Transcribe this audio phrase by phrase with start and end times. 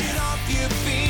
[0.00, 1.09] Get off your feet.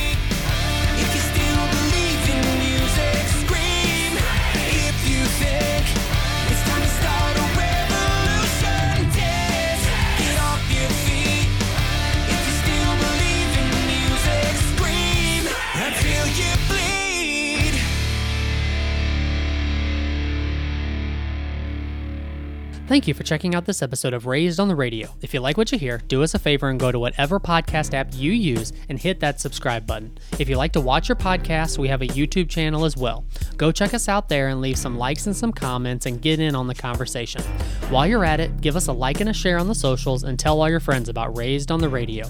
[22.91, 25.15] Thank you for checking out this episode of Raised on the Radio.
[25.23, 27.95] If you like what you hear, do us a favor and go to whatever podcast
[27.95, 30.19] app you use and hit that subscribe button.
[30.41, 33.25] If you like to watch your podcast, we have a YouTube channel as well.
[33.57, 36.57] Go check us out there and leave some likes and some comments and get in
[36.57, 37.43] on the conversation.
[37.91, 40.37] While you're at it, give us a like and a share on the socials and
[40.37, 42.27] tell all your friends about Raised on the Radio.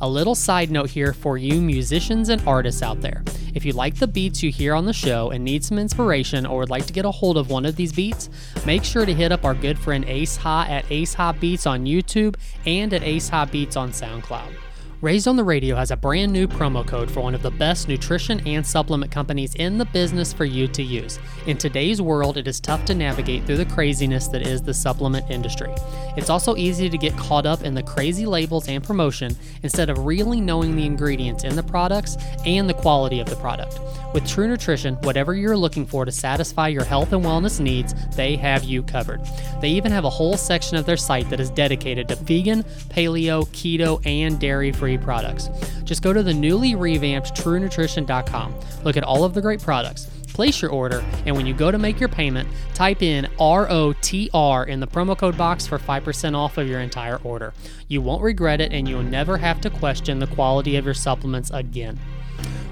[0.00, 3.22] A little side note here for you musicians and artists out there.
[3.54, 6.58] If you like the beats you hear on the show and need some inspiration or
[6.58, 8.28] would like to get a hold of one of these beats,
[8.66, 11.86] make sure to hit up our good friend Ace Ha at Ace Ha Beats on
[11.86, 12.36] YouTube
[12.66, 14.65] and at Ace Ha Beats on SoundCloud.
[15.02, 17.86] Raised on the Radio has a brand new promo code for one of the best
[17.86, 21.18] nutrition and supplement companies in the business for you to use.
[21.46, 25.30] In today's world, it is tough to navigate through the craziness that is the supplement
[25.30, 25.70] industry.
[26.16, 30.06] It's also easy to get caught up in the crazy labels and promotion instead of
[30.06, 32.16] really knowing the ingredients in the products
[32.46, 33.78] and the quality of the product.
[34.14, 38.34] With True Nutrition, whatever you're looking for to satisfy your health and wellness needs, they
[38.36, 39.20] have you covered.
[39.60, 43.46] They even have a whole section of their site that is dedicated to vegan, paleo,
[43.48, 45.48] keto, and dairy free products.
[45.84, 50.60] Just go to the newly revamped truenutrition.com, look at all of the great products, place
[50.60, 54.86] your order, and when you go to make your payment, type in ROTR in the
[54.86, 57.54] promo code box for 5% off of your entire order.
[57.88, 61.50] You won't regret it, and you'll never have to question the quality of your supplements
[61.50, 61.98] again.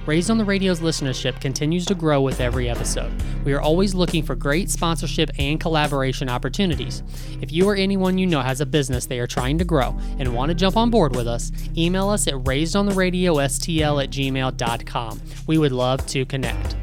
[0.07, 3.11] Raised on the Radio's listenership continues to grow with every episode.
[3.45, 7.03] We are always looking for great sponsorship and collaboration opportunities.
[7.41, 10.35] If you or anyone you know has a business they are trying to grow and
[10.35, 15.23] want to jump on board with us, email us at raisedontheRadioSTL at gmail.com.
[15.47, 16.77] We would love to connect.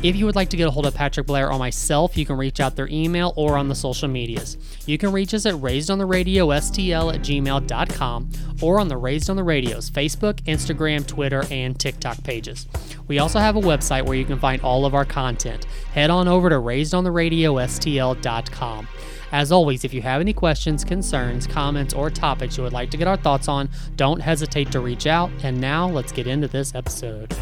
[0.00, 2.36] If you would like to get a hold of Patrick Blair or myself, you can
[2.36, 4.56] reach out their email or on the social medias.
[4.86, 8.30] You can reach us at raisedontheRadioSTL at gmail.com
[8.62, 12.68] or on the Raised on the Radio's Facebook, Instagram, Twitter, and TikTok pages.
[13.08, 15.66] We also have a website where you can find all of our content.
[15.92, 18.88] Head on over to raisedontheRadioSTL.com.
[19.32, 22.96] As always, if you have any questions, concerns, comments, or topics you would like to
[22.96, 25.32] get our thoughts on, don't hesitate to reach out.
[25.42, 27.36] And now let's get into this episode.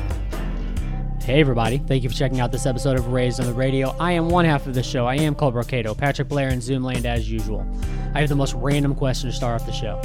[1.26, 1.78] Hey, everybody.
[1.78, 3.96] Thank you for checking out this episode of Raised on the Radio.
[3.98, 5.06] I am one half of the show.
[5.06, 7.66] I am Colt Brocato, Patrick Blair in Zoomland as usual.
[8.14, 10.00] I have the most random question to start off the show.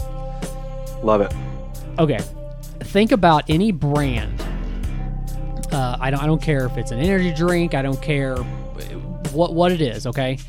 [1.03, 1.31] Love it.
[1.99, 2.17] Okay.
[2.85, 4.41] Think about any brand.
[5.71, 8.37] Uh, I, don't, I don't care if it's an energy drink, I don't care
[9.31, 10.39] what, what it is, okay?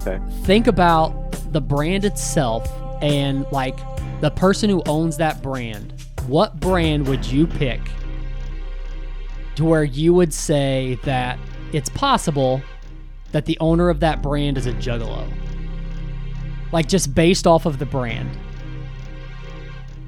[0.00, 0.18] Okay.
[0.44, 2.66] Think about the brand itself
[3.02, 3.78] and like
[4.22, 5.92] the person who owns that brand.
[6.28, 7.82] What brand would you pick
[9.56, 11.38] to where you would say that
[11.72, 12.62] it's possible
[13.32, 15.30] that the owner of that brand is a juggalo?
[16.72, 18.30] Like just based off of the brand.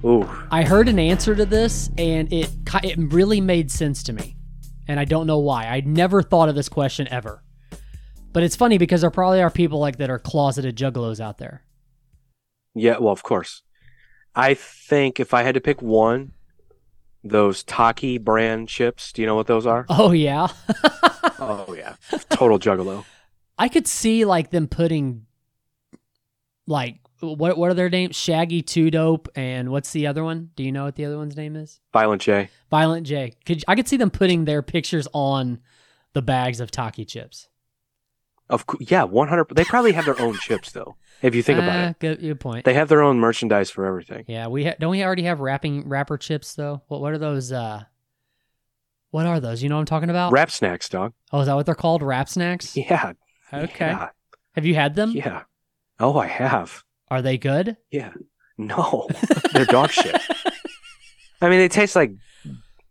[0.05, 0.29] Ooh.
[0.51, 2.51] I heard an answer to this and it
[2.83, 4.37] it really made sense to me.
[4.87, 5.69] And I don't know why.
[5.69, 7.43] I'd never thought of this question ever.
[8.33, 11.63] But it's funny because there probably are people like that are closeted juggalos out there.
[12.75, 13.63] Yeah, well, of course.
[14.35, 16.33] I think if I had to pick one,
[17.25, 19.87] those Taki brand chips, do you know what those are?
[19.91, 20.49] Oh yeah.
[21.39, 21.97] oh, yeah.
[22.31, 23.05] Total juggalo.
[23.59, 25.27] I could see like them putting
[26.67, 28.15] like what what are their names?
[28.15, 30.51] Shaggy Two Dope and what's the other one?
[30.55, 31.81] Do you know what the other one's name is?
[31.93, 32.51] Violent J.
[32.71, 33.35] Violent J.
[33.45, 35.59] Could I could see them putting their pictures on
[36.13, 37.49] the bags of Taki chips.
[38.51, 40.97] Of yeah, 100 They probably have their own chips though.
[41.23, 41.99] If you think about Ah, it.
[41.99, 42.65] Good, good point.
[42.65, 44.25] They have their own merchandise for everything.
[44.29, 46.83] Yeah, we ha- don't we already have wrapping wrapper chips though.
[46.89, 47.51] What what are those?
[47.53, 47.83] uh
[49.11, 49.63] What are those?
[49.63, 50.33] You know what I'm talking about?
[50.33, 51.13] Rap Snacks, dog.
[51.33, 52.03] oh, is that what they're called?
[52.03, 52.77] Rap Snacks.
[52.77, 53.13] Yeah.
[53.53, 53.87] Okay.
[53.87, 54.09] Yeah.
[54.55, 55.11] Have you had them?
[55.13, 55.43] yeah.
[55.99, 56.85] Oh, I have.
[57.11, 57.77] Are they good?
[57.91, 58.13] Yeah.
[58.57, 59.09] No.
[59.53, 60.15] They're dog shit.
[61.41, 62.13] I mean, they taste like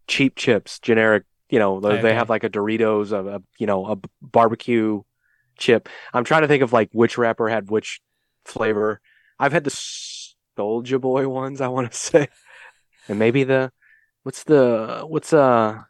[0.08, 1.24] cheap chips, generic.
[1.50, 2.02] You know, they Okay.
[2.02, 5.02] they have like a Doritos, a, a you know, a barbecue
[5.58, 5.88] chip.
[6.14, 8.02] I'm trying to think of like which rapper had which
[8.48, 9.02] flavor.
[9.40, 9.70] I've had the
[10.56, 11.62] Soldier Boy ones.
[11.62, 12.28] I want to say,
[13.08, 13.72] and maybe the
[14.24, 15.82] what's the what's uh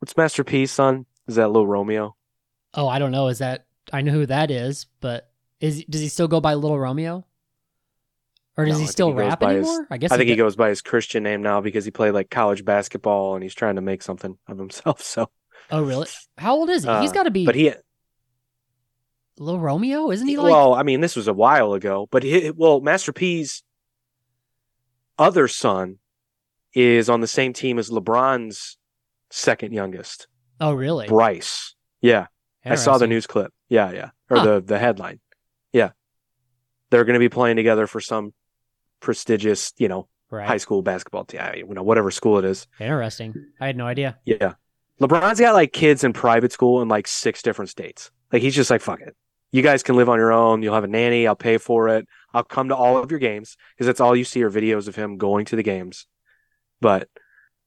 [0.00, 1.06] what's Master P's son?
[1.28, 2.16] Is that Little Romeo?
[2.74, 3.28] Oh, I don't know.
[3.28, 6.78] Is that I know who that is, but is does he still go by Little
[6.78, 7.24] Romeo?
[8.56, 9.86] Or does No, he still he rap by his- anymore?
[9.90, 12.12] I guess I think he do- goes by his Christian name now because he played
[12.12, 15.00] like college basketball and he's trying to make something of himself.
[15.14, 15.28] So,
[15.70, 16.06] Oh, really?
[16.38, 17.00] How old is he?
[17.00, 17.72] He's got to be but he
[19.38, 20.36] Little Romeo, isn't he?
[20.36, 23.62] Like well, I mean, this was a while ago, but he, well, Master P's
[25.18, 25.98] other son
[26.72, 28.76] is on the same team as LeBron's
[29.30, 30.28] second youngest,
[30.60, 31.08] Oh, really?
[31.08, 31.74] Bryce.
[32.00, 32.26] Yeah,
[32.64, 33.52] I saw the news clip.
[33.68, 34.44] Yeah, yeah, or Huh.
[34.44, 35.20] the the headline.
[35.72, 35.90] Yeah,
[36.90, 38.32] they're going to be playing together for some
[39.00, 40.46] prestigious, you know, Right.
[40.46, 41.40] high school basketball team.
[41.56, 42.66] You know, whatever school it is.
[42.80, 43.34] Interesting.
[43.60, 44.18] I had no idea.
[44.24, 44.54] Yeah,
[45.00, 48.10] LeBron's got like kids in private school in like six different states.
[48.32, 49.16] Like he's just like fuck it.
[49.54, 50.62] You guys can live on your own.
[50.62, 51.28] You'll have a nanny.
[51.28, 52.08] I'll pay for it.
[52.32, 54.96] I'll come to all of your games because that's all you see are videos of
[54.96, 56.08] him going to the games.
[56.80, 57.08] But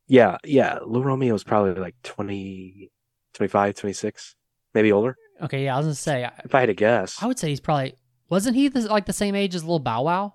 [0.05, 2.91] yeah, yeah, Lou Romeo's probably like 20,
[3.35, 4.35] 25, 26,
[4.73, 5.15] maybe older.
[5.41, 6.29] Okay, yeah, I was gonna say.
[6.43, 7.23] If I had to guess.
[7.23, 7.93] I would say he's probably
[8.27, 10.33] wasn't he the, like the same age as Little Bow Wow?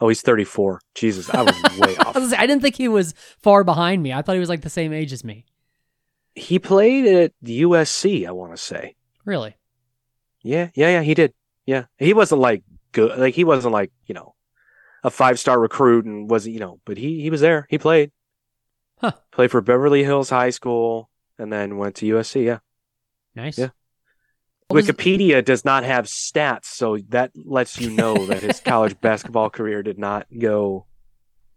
[0.00, 0.80] Oh, he's 34.
[0.94, 2.30] Jesus, I was way I, was off.
[2.30, 3.12] say, I didn't think he was
[3.42, 4.14] far behind me.
[4.14, 5.44] I thought he was like the same age as me.
[6.34, 8.96] He played at USC, I want to say.
[9.26, 9.57] Really?
[10.48, 11.34] Yeah, yeah, yeah, he did.
[11.66, 11.84] Yeah.
[11.98, 12.62] He wasn't like
[12.92, 13.18] good.
[13.18, 14.34] Like he wasn't like, you know,
[15.04, 17.66] a five-star recruit and was, you know, but he he was there.
[17.68, 18.10] He played.
[19.00, 19.12] Huh.
[19.30, 21.08] Played for Beverly Hills High School
[21.38, 22.58] and then went to USC, yeah.
[23.34, 23.58] Nice.
[23.58, 23.68] Yeah.
[24.68, 29.50] What Wikipedia does not have stats, so that lets you know that his college basketball
[29.50, 30.86] career did not go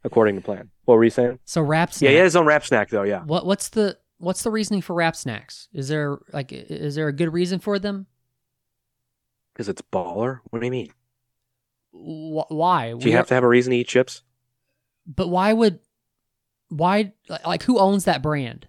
[0.04, 0.70] according to plan.
[0.86, 1.40] What were you saying?
[1.46, 2.10] so rap Yeah, snack.
[2.12, 3.22] he had his own rap snack though, yeah.
[3.24, 5.68] What what's the what's the reasoning for rap snacks?
[5.74, 8.06] Is there like is there a good reason for them?
[9.54, 10.40] Because it's baller.
[10.50, 10.92] What do you mean?
[11.92, 12.94] Wh- why?
[12.98, 14.24] Do you have to have a reason to eat chips?
[15.06, 15.80] But why would
[16.70, 17.14] why
[17.46, 18.68] like who owns that brand?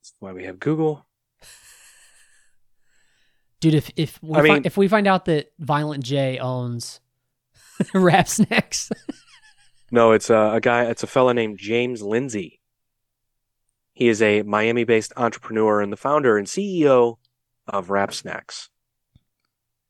[0.00, 1.06] That's why we have Google.
[3.60, 7.00] Dude, if if we I mean- find, if we find out that Violent J owns
[7.94, 8.90] rap snacks,
[9.90, 10.84] No, it's a, a guy.
[10.84, 12.60] It's a fella named James Lindsay.
[13.92, 17.18] He is a Miami-based entrepreneur and the founder and CEO
[17.68, 18.68] of Rap Snacks.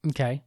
[0.09, 0.43] Okay.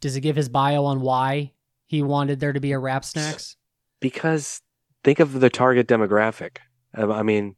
[0.00, 1.52] Does it give his bio on why
[1.86, 3.56] he wanted there to be a rap snacks?
[4.00, 4.62] Because
[5.02, 6.58] think of the target demographic.
[6.94, 7.56] Um, I mean,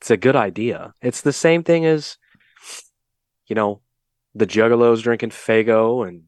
[0.00, 0.92] it's a good idea.
[1.00, 2.18] It's the same thing as,
[3.46, 3.80] you know,
[4.34, 6.24] the Juggalos drinking Faygo and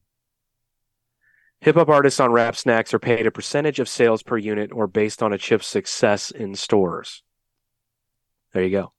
[1.61, 4.87] hip hop artists on Rap Snacks are paid a percentage of sales per unit or
[4.87, 7.23] based on a chip's success in stores.
[8.53, 8.93] There you go.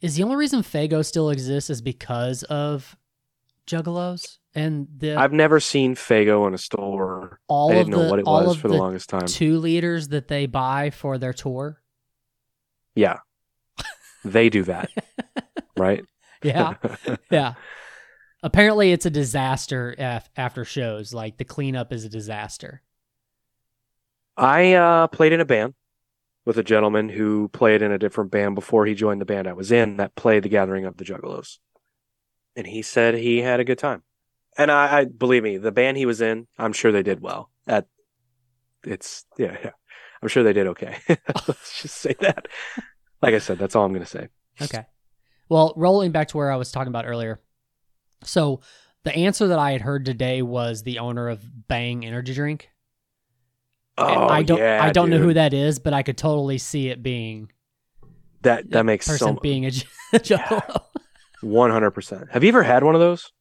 [0.00, 2.96] Is the only reason Faygo still exists is because of
[3.66, 7.38] Juggalos and the I've never seen Faygo in a store.
[7.48, 9.26] all I of didn't know the what it was of for the the longest time.
[9.26, 11.82] two liters that they buy for their tour?
[12.94, 13.18] Yeah.
[14.24, 14.88] They do that,
[15.76, 16.04] right?
[16.44, 16.74] Yeah,
[17.30, 17.54] yeah.
[18.42, 21.12] Apparently, it's a disaster af- after shows.
[21.12, 22.82] Like the cleanup is a disaster.
[24.36, 25.74] I uh, played in a band
[26.44, 29.52] with a gentleman who played in a different band before he joined the band I
[29.52, 31.58] was in that played the Gathering of the Juggalos
[32.56, 34.02] and he said he had a good time.
[34.58, 37.50] And I, I believe me, the band he was in, I'm sure they did well.
[37.66, 37.86] At
[38.84, 39.70] it's yeah, yeah.
[40.22, 40.98] I'm sure they did okay.
[41.08, 42.46] Let's just say that.
[43.20, 44.28] Like I said, that's all I'm going to say.
[44.60, 44.84] Okay.
[45.48, 47.40] Well, rolling back to where I was talking about earlier.
[48.24, 48.60] So,
[49.04, 52.68] the answer that I had heard today was the owner of Bang Energy Drink.
[53.98, 55.20] Oh, and I don't yeah, I don't dude.
[55.20, 57.50] know who that is, but I could totally see it being
[58.42, 59.70] that that makes person so being a,
[60.12, 60.20] a.
[60.24, 60.60] Yeah.
[61.42, 62.30] 100%.
[62.30, 63.32] Have you ever had one of those?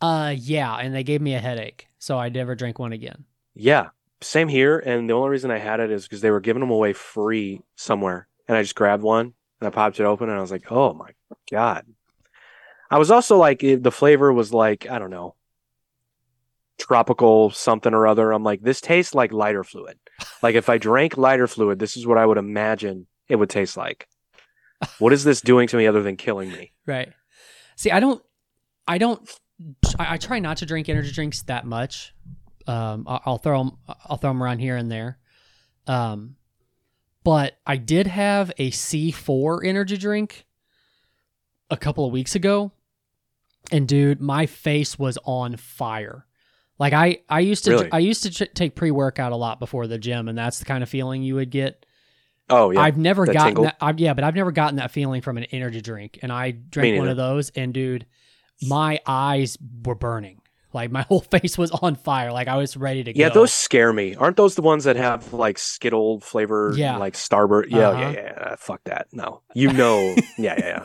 [0.00, 3.24] Uh, yeah, and they gave me a headache, so I never drank one again.
[3.54, 3.90] Yeah,
[4.20, 4.78] same here.
[4.78, 7.62] And the only reason I had it is because they were giving them away free
[7.76, 10.70] somewhere, and I just grabbed one and I popped it open, and I was like,
[10.70, 11.10] "Oh my
[11.50, 11.86] god!"
[12.90, 15.36] I was also like, the flavor was like I don't know,
[16.78, 18.32] tropical something or other.
[18.32, 19.98] I'm like, this tastes like lighter fluid.
[20.42, 23.76] like if I drank lighter fluid, this is what I would imagine it would taste
[23.76, 24.06] like.
[24.98, 26.72] What is this doing to me other than killing me?
[26.86, 27.12] Right.
[27.76, 28.22] See, I don't,
[28.86, 29.28] I don't,
[29.98, 32.14] I, I try not to drink energy drinks that much.
[32.66, 35.18] Um, I- I'll throw them, I'll throw them around here and there.
[35.86, 36.36] Um,
[37.24, 40.44] but I did have a C4 energy drink
[41.70, 42.72] a couple of weeks ago,
[43.72, 46.26] and dude, my face was on fire.
[46.78, 47.88] Like I, I used to, Really?
[47.92, 50.64] I used to ch- take pre workout a lot before the gym, and that's the
[50.66, 51.86] kind of feeling you would get.
[52.50, 53.64] Oh yeah, I've never that gotten tingle.
[53.64, 53.76] that.
[53.80, 56.18] I've, yeah, but I've never gotten that feeling from an energy drink.
[56.22, 58.06] And I drank one of those, and dude,
[58.62, 60.40] my eyes were burning.
[60.72, 62.32] Like my whole face was on fire.
[62.32, 63.18] Like I was ready to go.
[63.18, 63.34] Yeah, go.
[63.40, 64.14] those scare me.
[64.16, 66.72] Aren't those the ones that have like Skittle flavor?
[66.76, 66.96] Yeah.
[66.98, 67.66] Like Starburst.
[67.70, 68.00] Yeah, Uh-huh.
[68.00, 68.54] yeah, yeah.
[68.58, 69.06] Fuck that.
[69.12, 69.40] No.
[69.54, 70.14] You know.
[70.36, 70.84] yeah, yeah,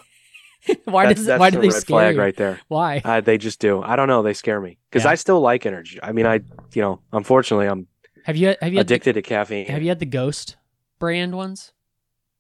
[0.68, 0.76] yeah.
[0.86, 2.22] why that's, does that's why do they red scare flag you?
[2.22, 2.60] right there.
[2.68, 3.02] Why?
[3.04, 3.82] Uh, they just do.
[3.82, 4.22] I don't know.
[4.22, 5.12] They scare me because Yeah.
[5.12, 6.00] I still like energy.
[6.04, 6.42] I mean, I,
[6.74, 7.88] you know, unfortunately, I'm
[8.26, 9.66] Have you have you had the, addicted to caffeine.
[9.68, 10.58] have you had the Ghost
[11.00, 11.74] brand ones?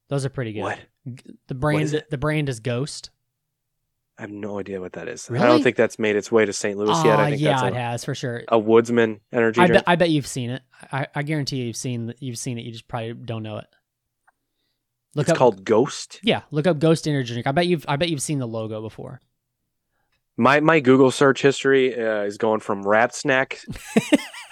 [0.09, 0.61] Those are pretty good.
[0.61, 0.79] What?
[1.47, 3.09] The brand is the brand is Ghost.
[4.17, 5.29] I have no idea what that is.
[5.29, 5.45] Really?
[5.45, 6.77] I don't think that's made its way to St.
[6.77, 7.17] Louis yet.
[7.17, 8.43] Ah, I think yeah, that's it has for sure.
[8.49, 9.85] a Woodsman energy I drink.
[9.85, 10.61] bet I bet you've seen it.
[10.91, 12.65] I, I guarantee you've seen you've seen it.
[12.65, 13.67] You just probably don't know it.
[15.15, 16.19] Look it's up called Ghost.
[16.21, 16.41] yeah.
[16.51, 17.47] Look up Ghost Energy Drink.
[17.47, 19.21] I bet you've I bet you've seen the logo before.
[20.35, 23.61] My my Google search history uh, is going from Rap Snack.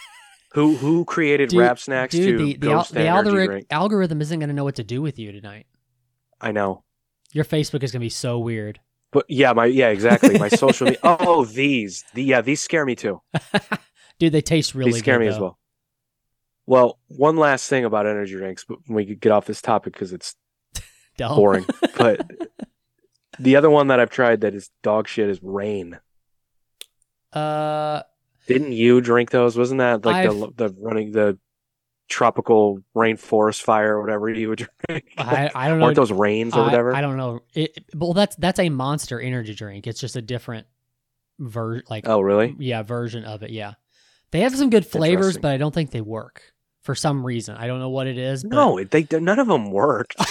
[0.58, 4.40] who who created Dude- Rap Snacks Dude, to the the, Ghost the algori- algorithm isn't
[4.40, 5.68] going to know what to do with you tonight.
[6.42, 6.84] I know.
[7.32, 8.80] Your Facebook is going to be so weird.
[9.12, 10.40] But yeah, my yeah, exactly.
[10.40, 11.00] My social media.
[11.04, 12.04] Oh, these.
[12.16, 13.22] The, yeah, these scare me too.
[14.20, 15.26] Dude, they taste really these scare good.
[15.26, 15.60] me as well.
[16.66, 20.12] Well, one last thing about energy drinks, but we could get off this topic because
[20.12, 20.36] it's
[21.18, 21.36] Dumb.
[21.36, 21.66] boring.
[21.98, 22.28] but
[23.38, 26.00] the other one that I've tried that is dog shit is Reign.
[27.32, 28.02] Uh,
[28.48, 29.58] Didn't you drink those?
[29.58, 31.38] Wasn't that like I've- the the running the
[32.10, 35.06] tropical rainforest fire or whatever you would drink?
[35.18, 35.86] I I don't know.
[35.86, 36.96] Aren't those Reigns or I- whatever?
[36.96, 37.42] I, don't know.
[37.54, 39.88] It, well, that's that's a Monster energy drink.
[39.88, 40.68] It's just a different
[41.40, 41.84] version.
[41.90, 42.56] like oh, really?
[42.60, 43.50] yeah version of it.
[43.52, 43.74] Yeah,
[44.32, 46.42] they have some good flavors, but I don't think they work
[46.82, 47.58] for some reason.
[47.58, 48.44] I don't know what it is.
[48.44, 50.14] but- No, they none of them work.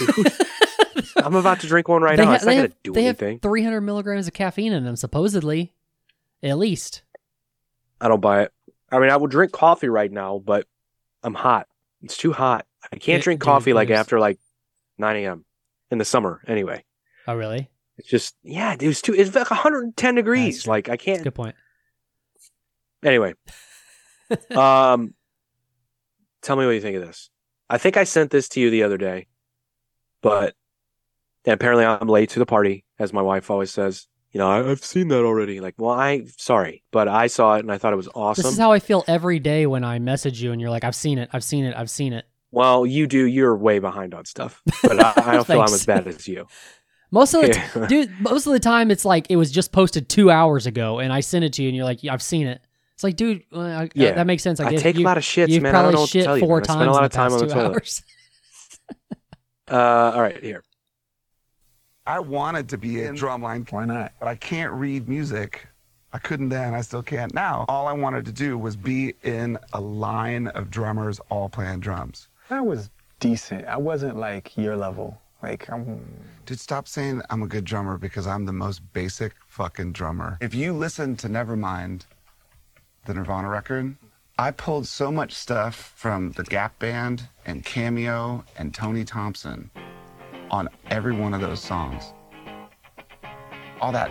[1.17, 2.31] I'm about to drink one right They now.
[2.31, 3.41] ha- It's not they gonna do they have anything.
[3.41, 5.73] 300 milligrams of caffeine in them, supposedly,
[6.43, 7.03] at least.
[8.01, 8.53] I don't buy it.
[8.91, 10.67] I mean, I will drink coffee right now, but
[11.23, 11.67] I'm hot.
[12.03, 12.67] It's too hot.
[12.93, 14.39] I can't It- drink coffee like after like
[14.99, 15.45] 9 a.m.
[15.91, 16.43] in the summer.
[16.47, 16.85] Anyway,
[17.27, 17.69] Oh, really?
[17.99, 19.15] it's just yeah, dude, it's too.
[19.15, 20.67] It's like 110 degrees.
[20.67, 21.25] Like I can't.
[21.25, 21.57] Good point.
[23.03, 23.35] Anyway,
[24.51, 25.15] um,
[26.43, 27.31] tell me what you think of this.
[27.69, 29.27] I think I sent this to you the other day,
[30.23, 30.55] but
[31.45, 34.07] and apparently I'm late to the party, as my wife always says.
[34.37, 35.61] You know, I, I've seen that already.
[35.61, 38.43] Like, well, I sorry, but I saw it and I thought it was awesome.
[38.43, 40.95] This is how I feel every day when I message you and you're like, I've
[40.95, 42.27] seen it, I've seen it, I've seen it.
[42.51, 43.25] well, you do.
[43.25, 46.47] You're way behind on stuff, but I, I don't feel I'm as bad as you.
[47.11, 50.07] Most of the t- dude, most of the time it's like it was just posted
[50.11, 52.47] two hours ago, and I sent it to you, and you're like, yeah, I've seen
[52.47, 52.61] it.
[52.93, 54.13] It's like, dude, uh, I- Yeah.
[54.13, 54.61] that makes sense.
[54.61, 55.75] I, I take you, a lot of shits, you've man.
[55.75, 56.45] I don't probably know what to tell you.
[56.47, 56.63] four man.
[56.63, 58.03] I times spend a lot of time on the toilet.
[59.69, 60.63] Uh, all right, here.
[62.07, 63.71] I wanted to be in drumline.
[63.73, 64.13] Why not?
[64.21, 65.67] But I can't read music.
[66.13, 66.73] I couldn't then.
[66.73, 67.65] I still can't now.
[67.69, 72.29] All I wanted to do was be in a line of drummers all playing drums.
[72.49, 73.67] I was decent.
[73.67, 75.21] I wasn't like your level.
[75.43, 76.01] Like I'm.
[76.47, 80.39] Dude, stop saying I'm a good drummer because I'm the most basic fucking drummer.
[80.41, 82.03] If you listen to Nevermind,
[83.05, 83.97] the Nirvana record,
[84.39, 89.71] I pulled so much stuff from the Gap Band and Cameo and Tony Thompson
[90.51, 92.13] on every one of those songs.
[93.81, 94.11] All that.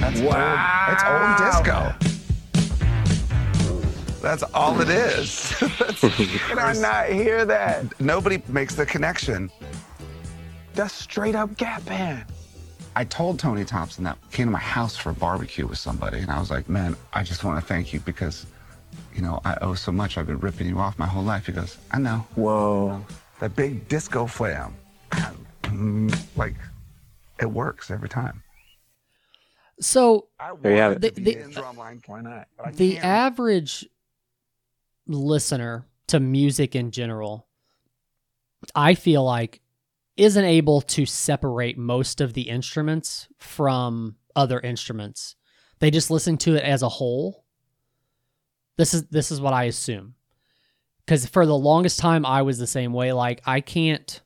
[0.00, 0.86] That's wow.
[0.88, 2.12] Old, it's old disco.
[4.20, 5.54] That's all it is.
[6.48, 8.00] Can I not hear that?
[8.00, 9.50] Nobody makes the connection.
[10.74, 12.24] That's straight up Gap Band.
[12.94, 16.30] I told Tony Thompson that came to my house for a barbecue with somebody, and
[16.30, 18.46] I was like, "Man, I just want to thank you because,
[19.14, 20.16] you know, I owe so much.
[20.18, 23.04] I've been ripping you off my whole life." He goes, "I know." Whoa.
[23.40, 24.76] That big disco flam,
[25.62, 26.54] Mm, like,
[27.40, 28.42] it works every time.
[29.80, 30.28] So
[30.60, 31.14] There you have it.
[31.14, 32.02] The- the- drumline.
[32.06, 32.46] Why not?
[32.74, 33.88] The average
[35.06, 37.48] listener to music in general,
[38.74, 39.60] I feel like,
[40.16, 45.36] isn't able to separate most of the instruments from other instruments.
[45.78, 47.41] They just listen to it as a whole.
[48.76, 50.14] This is this is what I assume.
[51.06, 54.20] Cuz for the longest time I was the same way like I can't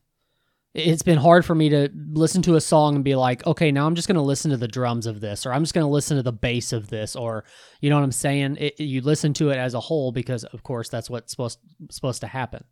[0.74, 3.86] it's been hard for me to listen to a song and be like, okay, now
[3.86, 5.90] I'm just going to listen to the drums of this, or I'm just going to
[5.90, 7.44] listen to the bass of this, or
[7.80, 8.58] you know what I'm saying?
[8.60, 11.60] It, you listen to it as a whole because, of course, that's what's supposed
[11.90, 12.64] supposed to happen.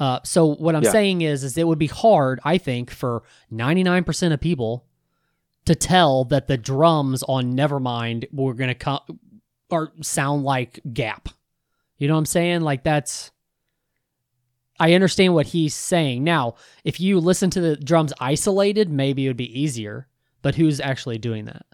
[0.00, 0.90] Uh, so what I'm Yeah.
[0.90, 3.22] saying is, is it would be hard, I think, for
[3.52, 4.84] 99% of people
[5.66, 9.00] to tell that the drums on Nevermind were going to come
[9.70, 11.28] or sound like Gap.
[11.98, 12.60] You know what I'm saying?
[12.62, 13.30] Like that's.
[14.80, 16.22] I understand what he's saying.
[16.22, 20.06] Now, if you listen to the drums isolated, maybe it would be easier.
[20.40, 21.66] But who's actually doing that?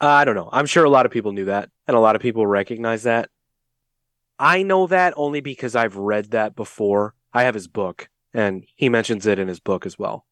[0.00, 0.48] Uh, I don't know.
[0.50, 3.28] I'm sure a lot of people knew that, and a lot of people recognize that.
[4.38, 7.14] I know that only because I've read that before.
[7.34, 10.24] I have his book, and he mentions it in his book as well.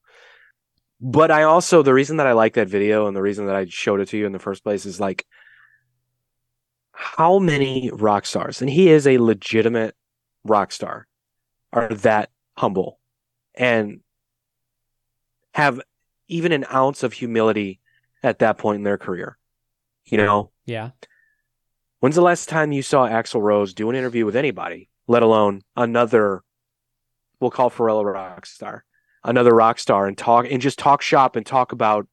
[1.01, 3.67] But I also, the reason that I like that video and the reason that I
[3.69, 5.25] showed it to you in the first place is like,
[6.93, 9.95] how many rock stars, and he is a legitimate
[10.45, 11.07] rock star,
[11.73, 12.99] are that humble
[13.55, 14.01] and
[15.55, 15.81] have
[16.27, 17.81] even an ounce of humility
[18.23, 19.39] at that point in their career?
[20.05, 20.91] You know, Yeah.
[22.01, 25.63] When's the last time you saw Axl Rose do an interview with anybody, let alone
[25.77, 26.43] another,
[27.41, 28.85] we'll call Pharrell a rock star?
[29.25, 32.07] Another rock star and talk and just talk shop and talk about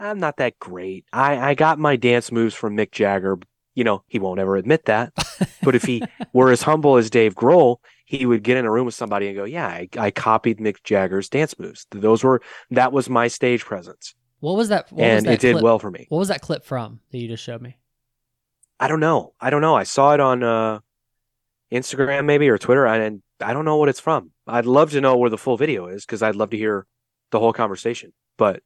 [0.00, 1.04] I'm not that great.
[1.12, 3.38] I, I got my dance moves from Mick Jagger.
[3.74, 5.12] You know, he won't ever admit that.
[5.62, 8.86] but if he were as humble as Dave Grohl, he would get in a room
[8.86, 11.86] with somebody and go, Yeah, I, I copied Mick Jagger's dance moves.
[11.90, 14.14] Those were that was my stage presence.
[14.40, 14.90] What was that?
[14.90, 16.06] What was and that it did clip- well for me.
[16.08, 17.76] What was that clip from that you just showed me?
[18.80, 19.34] I don't know.
[19.38, 19.76] I don't know.
[19.76, 20.80] I saw it on uh,
[21.70, 24.30] Instagram maybe or Twitter, and I don't know what it's from.
[24.46, 26.86] I'd love to know where the full video is because I'd love to hear
[27.30, 28.12] the whole conversation.
[28.36, 28.62] But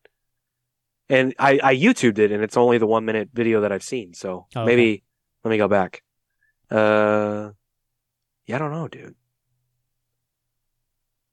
[1.09, 4.15] and I I YouTubed it, and it's only the one minute video that I've seen.
[4.15, 4.67] So Oh, okay.
[4.67, 5.05] maybe
[5.45, 6.03] let me go back.
[6.71, 7.51] Uh,
[8.47, 9.15] yeah, I don't know, dude.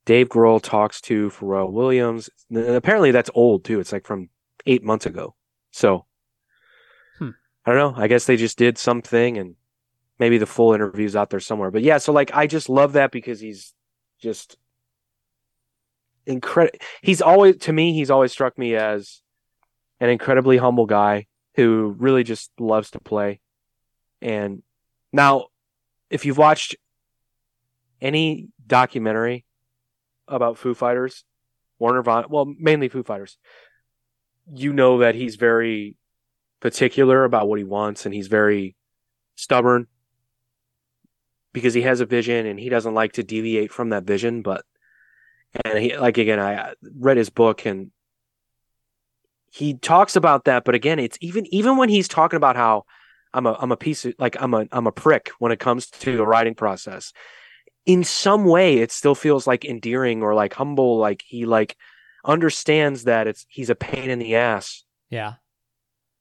[0.05, 2.29] Dave Grohl talks to Pharrell Williams.
[2.53, 3.79] N- Apparently, that's old too.
[3.79, 4.29] It's like from
[4.65, 5.35] eight months ago.
[5.71, 6.05] So
[7.19, 7.29] Hmm.
[7.65, 8.01] I don't know.
[8.01, 9.55] I guess they just did something, and
[10.21, 11.71] maybe the full interview's out there somewhere.
[11.71, 13.73] But yeah, so like I just love that because he's
[14.21, 14.55] just
[16.27, 16.77] incredible.
[17.01, 19.21] He's always to me, he's always struck me as
[19.99, 21.25] an incredibly humble guy
[21.55, 23.41] who really just loves to play.
[24.21, 24.61] And
[25.11, 25.47] now,
[26.11, 26.75] if you've watched
[27.99, 29.43] any documentary
[30.27, 31.25] about Foo Fighters,
[31.79, 33.39] Warner Von, well, mainly Foo Fighters,
[34.53, 35.95] you know that he's very
[36.59, 38.75] particular about what he wants and he's very
[39.35, 39.87] stubborn
[41.53, 44.41] because he has a vision and he doesn't like to deviate from that vision.
[44.41, 44.63] But,
[45.65, 47.91] and he, like, again, I read his book and
[49.51, 50.63] he talks about that.
[50.63, 52.85] But again, it's even, even when he's talking about how
[53.33, 55.87] I'm a, I'm a piece of, like, I'm a, I'm a prick when it comes
[55.87, 57.13] to the writing process
[57.85, 61.75] in some way it still feels like endearing or like humble like he like
[62.23, 65.33] understands that it's he's a pain in the ass Yeah.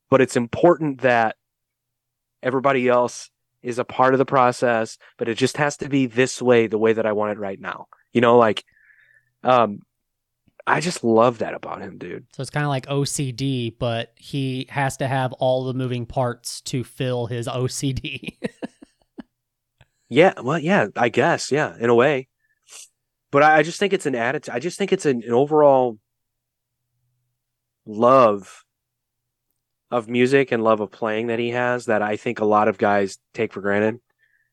[0.08, 1.36] but it's important that
[2.42, 3.28] everybody else
[3.62, 6.78] is a part of the process but it just has to be this way the
[6.78, 8.64] way that I want it right now you know like
[9.44, 9.80] um
[10.66, 14.66] I just love that about him dude So it's kind of like OCD, but he
[14.68, 18.36] has to have all the moving parts to fill his OCD.
[20.10, 22.26] Yeah, well, yeah, I guess, yeah, in a way.
[23.30, 24.52] But I, I just think it's an attitude.
[24.52, 25.98] I just think it's an, an overall
[27.86, 28.64] love
[29.90, 32.78] of music and love of playing that he has that I think a lot of
[32.78, 33.98] guys take for granted,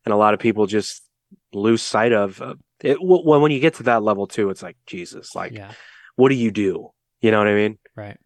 [0.06, 1.04] and a lot of people just
[1.54, 2.41] lose sight of.
[2.41, 5.54] Uh, it, w- when when you get to that level too, it's like Jesus, like
[5.54, 5.71] yeah.
[6.15, 6.89] what do you do?
[7.21, 7.78] You know what I mean?
[7.95, 8.17] Right.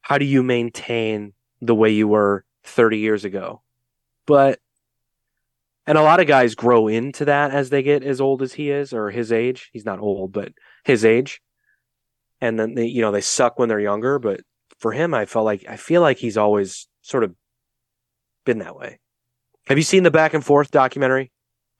[0.00, 3.62] how do you maintain the way you were 30 years ago?
[4.26, 4.58] But
[5.86, 8.70] and a lot of guys grow into that as they get as old as he
[8.70, 9.68] is or his age.
[9.72, 10.52] He's not old, but
[10.84, 11.42] his age.
[12.40, 14.40] And then they, you know, they suck when they're younger, but
[14.78, 17.34] for him I felt like I feel like he's always sort of
[18.44, 19.00] been that way.
[19.66, 21.30] Have you seen the Back and Forth documentary?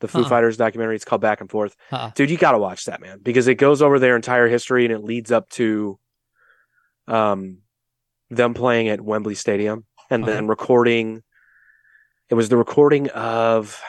[0.00, 0.28] The Foo Uh-uh.
[0.28, 0.96] Fighters documentary.
[0.96, 1.76] It's called Back and Forth.
[1.92, 2.10] Uh-uh.
[2.14, 4.92] Dude, you got to watch that, man, because it goes over their entire history and
[4.92, 5.98] it leads up to
[7.06, 7.58] um
[8.30, 11.22] them playing at Wembley Stadium and then recording
[12.30, 13.80] it was the recording of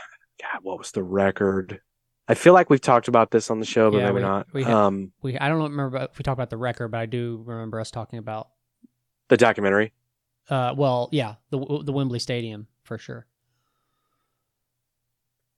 [0.42, 1.80] God, what was the record?
[2.28, 4.48] I feel like we've talked about this on the show, but Yeah, maybe we- not.
[4.54, 7.42] we um We I don't remember if we talked about the record, but I do
[7.46, 8.50] remember us talking about.
[9.30, 9.94] The documentary.
[10.50, 13.26] Uh, well, yeah, the the Wembley Stadium for sure.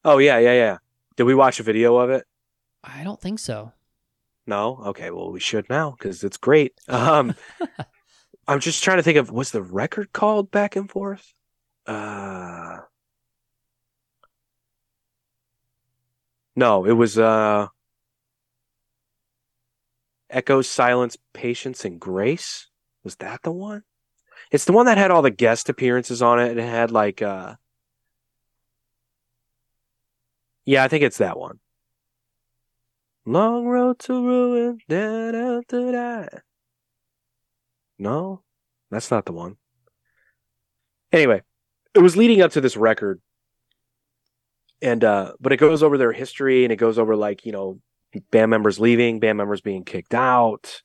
[0.03, 0.77] Oh yeah, yeah, yeah.
[1.15, 2.25] Did we watch a video of it?
[2.83, 3.73] I don't think so.
[4.45, 4.77] No.
[4.87, 6.73] Okay, well we should now because it's great.
[6.87, 7.35] Um
[8.47, 11.33] I'm just trying to think of what's the record called Back and Forth?
[11.85, 12.79] Uh
[16.55, 17.67] No, it was uh
[20.29, 22.67] Echo, Silence, Patience, and Grace.
[23.07, 23.83] Was that the one?
[24.51, 27.21] It's the one that had all the guest appearances on it and it had like
[27.21, 27.55] uh
[30.65, 31.59] Yeah, I think it's that one.
[33.25, 34.79] Long road to ruin.
[34.89, 36.27] Da, da, da, da.
[37.97, 38.43] No,
[38.91, 39.55] that's not the one.
[41.13, 41.43] Anyway,
[41.93, 43.21] it was leading up to this record.
[44.81, 47.79] And uh but it goes over their history and it goes over like, you know,
[48.31, 50.81] band members leaving, band members being kicked out.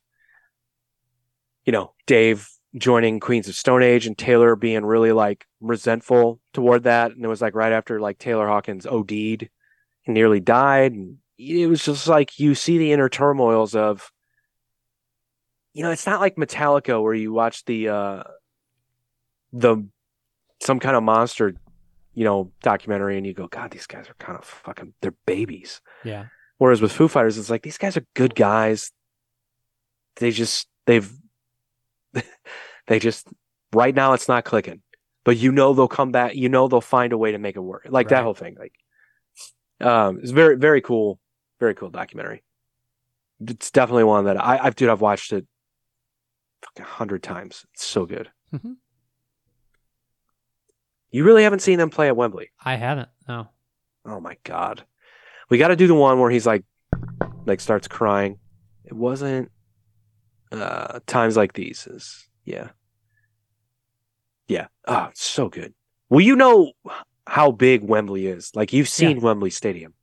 [1.64, 6.84] You know, Dave joining Queens of Stone Age and Taylor being really like resentful toward
[6.84, 7.12] that.
[7.12, 9.12] And it was like right after like Taylor Hawkins OD'd
[10.06, 10.92] and nearly died.
[10.92, 14.10] And it was just like you see the inner turmoils of
[15.74, 18.22] you know, it's not like Metallica where you watch the uh
[19.52, 19.86] the
[20.60, 21.54] some kind of monster,
[22.14, 25.80] you know, documentary and you go, God, these guys are kind of fucking they're babies.
[26.04, 26.26] Yeah.
[26.58, 28.92] Whereas with Foo Fighters, it's like these guys are good guys.
[30.16, 31.10] They just they've
[32.86, 33.26] they just
[33.72, 34.82] right now it's not clicking.
[35.24, 37.60] But you know they'll come back, you know they'll find a way to make it
[37.60, 37.86] work.
[37.88, 38.56] Like that whole thing.
[38.58, 38.72] Like
[39.80, 41.20] um it's very, very cool,
[41.60, 42.42] very cool documentary.
[43.46, 45.46] it's definitely one that I, I've dude, I've watched it
[46.78, 47.64] a hundred times.
[47.74, 48.30] It's so good.
[48.52, 48.76] Mhm.
[51.10, 52.50] You really haven't seen them play at Wembley.
[52.64, 53.10] I haven't.
[53.28, 53.48] No.
[54.04, 54.82] Oh my god.
[55.50, 56.64] We got to do the one where he's like
[57.46, 58.38] like starts crying.
[58.84, 59.51] It wasn't
[60.60, 62.70] uh times like these is yeah.
[64.48, 64.66] Yeah.
[64.86, 65.72] Oh, it's so good.
[66.10, 66.72] Well, you know
[67.26, 68.50] how big Wembley is.
[68.54, 69.94] Like you've seen Wembley Stadium,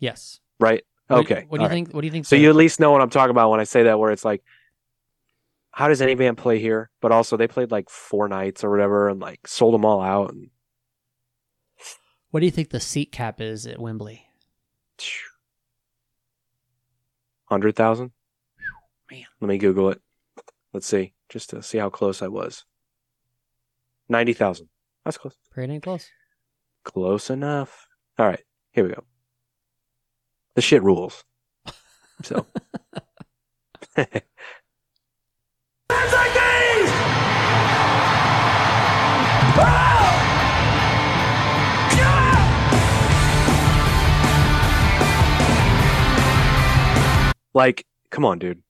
[0.00, 0.40] Yes.
[0.58, 0.82] right?
[1.08, 1.44] Okay.
[1.48, 1.72] What do you right.
[1.74, 1.92] think?
[1.94, 2.26] What do you think?
[2.26, 4.24] So you at least know what I'm talking about when I say that where it's
[4.24, 4.42] like
[5.70, 6.90] how does any band play here?
[7.00, 10.32] But also they played like four nights or whatever and like sold them all out
[10.32, 10.50] and
[12.30, 14.26] What do you think the seat cap is at Wembley?
[17.44, 18.10] hundred thousand.
[19.10, 19.24] Man.
[19.40, 20.00] Let me Google it.
[20.72, 22.64] Let's see, just to see how close I was.
[24.08, 24.68] Ninety thousand.
[25.04, 25.36] That's close.
[25.50, 26.08] Pretty close.
[26.84, 27.88] Close enough.
[28.18, 28.42] All right,
[28.72, 29.04] here we go.
[30.54, 31.24] The shit rules.
[32.22, 32.46] So.
[47.54, 48.62] like, come on, dude.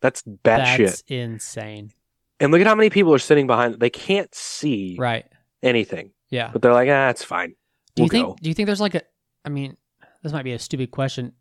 [0.00, 0.86] That's bad shit.
[0.86, 1.92] That's insane.
[2.40, 3.80] And look at how many people are sitting behind.
[3.80, 5.26] They can't see Right.
[5.62, 6.50] anything, Yeah.
[6.52, 7.54] but they're like, ah, it's fine.
[7.96, 8.26] Do you We'll think?
[8.26, 8.36] go.
[8.40, 9.02] Do you think there's like a?
[9.44, 9.76] I mean,
[10.22, 11.32] this might be a stupid question.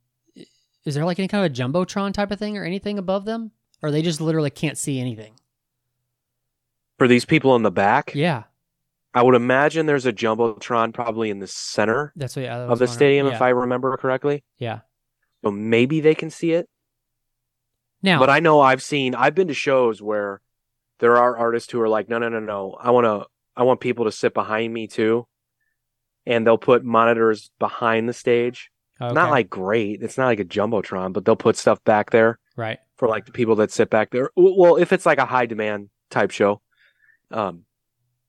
[0.86, 3.52] Is there like any kind of a jumbotron type of thing or anything above them,
[3.84, 5.34] or they just literally can't see anything?
[6.98, 8.44] For these people in the back, Yeah,
[9.14, 12.88] I would imagine there's a jumbotron probably in the center that's what was of the
[12.88, 13.36] stadium, Yeah.
[13.36, 14.44] if I remember correctly.
[14.58, 14.80] yeah.
[15.44, 16.68] So maybe they can see it.
[18.02, 20.42] Now, But I know I've seen, I've been to shows where
[21.00, 22.78] there are artists who are like, no, no, no, no.
[22.80, 25.28] I want to, I want people to sit behind me too.
[26.26, 28.70] And they'll put monitors behind the stage.
[29.02, 30.02] okay, Not like great.
[30.04, 32.80] It's not like a jumbotron, but they'll put stuff back there right.
[32.98, 34.30] for like the people that sit back there.
[34.36, 36.62] Well, if it's like a high demand type show,
[37.32, 37.64] um,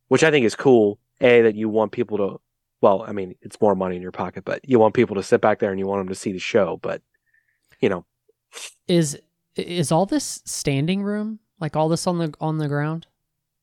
[0.09, 0.99] which I think is cool.
[1.21, 2.41] A that you want people to,
[2.81, 5.41] well, I mean, it's more money in your pocket, but you want people to sit
[5.41, 6.79] back there and you want them to see the show.
[6.81, 7.03] But
[7.81, 8.07] you know,
[8.87, 9.19] Is
[9.59, 11.41] is all this standing room?
[11.61, 13.07] Like all this on the on the ground,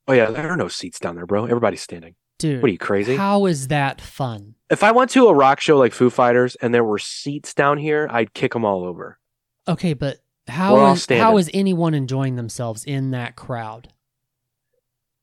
[0.07, 1.45] oh yeah, there are no seats down there, bro.
[1.45, 2.15] Everybody's standing.
[2.39, 2.61] dude?
[2.61, 3.15] What are you crazy?
[3.15, 4.55] How is that fun?
[4.69, 7.77] if I went to a rock show like Foo Fighters and there were seats down
[7.77, 9.19] here, I'd kick them all over.
[9.67, 13.89] Okay, but how is, how is anyone enjoying themselves in that crowd?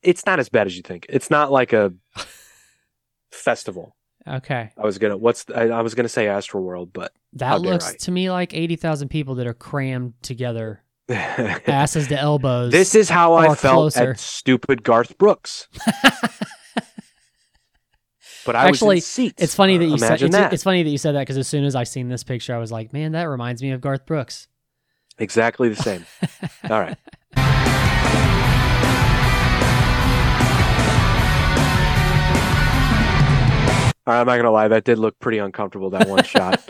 [0.02, 1.06] It's not as bad as you think.
[1.08, 1.92] It's not like a
[3.30, 3.96] festival.
[4.26, 8.10] Okay, I was gonna what's I, I was gonna say Astroworld, but that looks to
[8.10, 12.72] me like eighty thousand people that are crammed together, asses to elbows.
[12.72, 14.10] This is how I felt closer.
[14.12, 15.68] at stupid Garth Brooks.
[18.44, 19.42] But I Actually, was in seats.
[19.42, 20.52] It's funny that you said it's, that.
[20.52, 22.58] it's funny that you said that because as soon as I seen this picture, I
[22.58, 24.48] was like, man, that reminds me of Garth Brooks.
[25.18, 26.04] exactly the same.
[26.70, 26.96] All right.
[34.06, 34.68] I'm not gonna lie.
[34.68, 35.90] That did look pretty uncomfortable.
[35.90, 36.60] That one shot.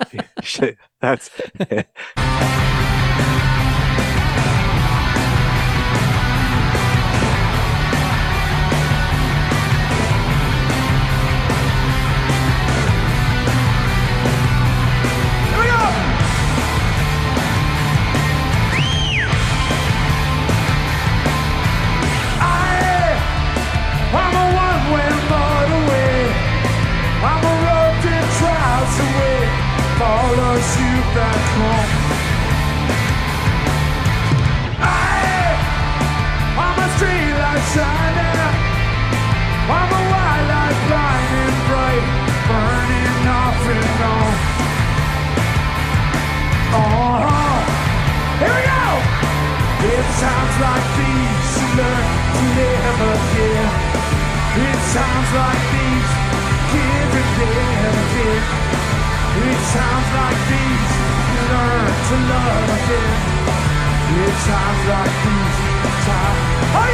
[1.00, 1.30] That's.
[50.22, 53.70] It sounds like these you learn to live again.
[54.54, 56.10] It sounds like these
[56.70, 57.58] give and give
[57.90, 58.46] and give.
[59.42, 60.92] It sounds like these
[61.26, 63.18] you learn to love again.
[64.22, 65.58] It sounds like these
[66.06, 66.42] times.
[66.74, 66.88] Oh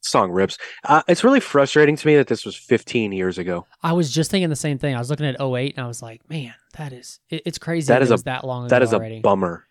[0.00, 0.56] song rips.
[0.84, 3.66] Uh, it's really frustrating to me that this was 15 years ago.
[3.82, 4.94] I was just thinking the same thing.
[4.94, 7.88] I was looking at 08 and I was like, man, that is it, it's crazy.
[7.88, 9.18] That That is is a- was that long ago That is already.
[9.18, 9.64] a bummer.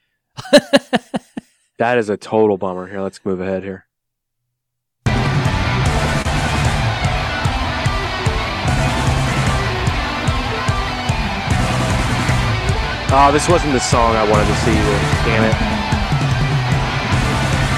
[1.82, 2.86] That is a total bummer.
[2.86, 3.88] Here, let's move ahead here.
[13.14, 14.76] Oh, this wasn't the song I wanted to see.
[15.26, 15.44] Damn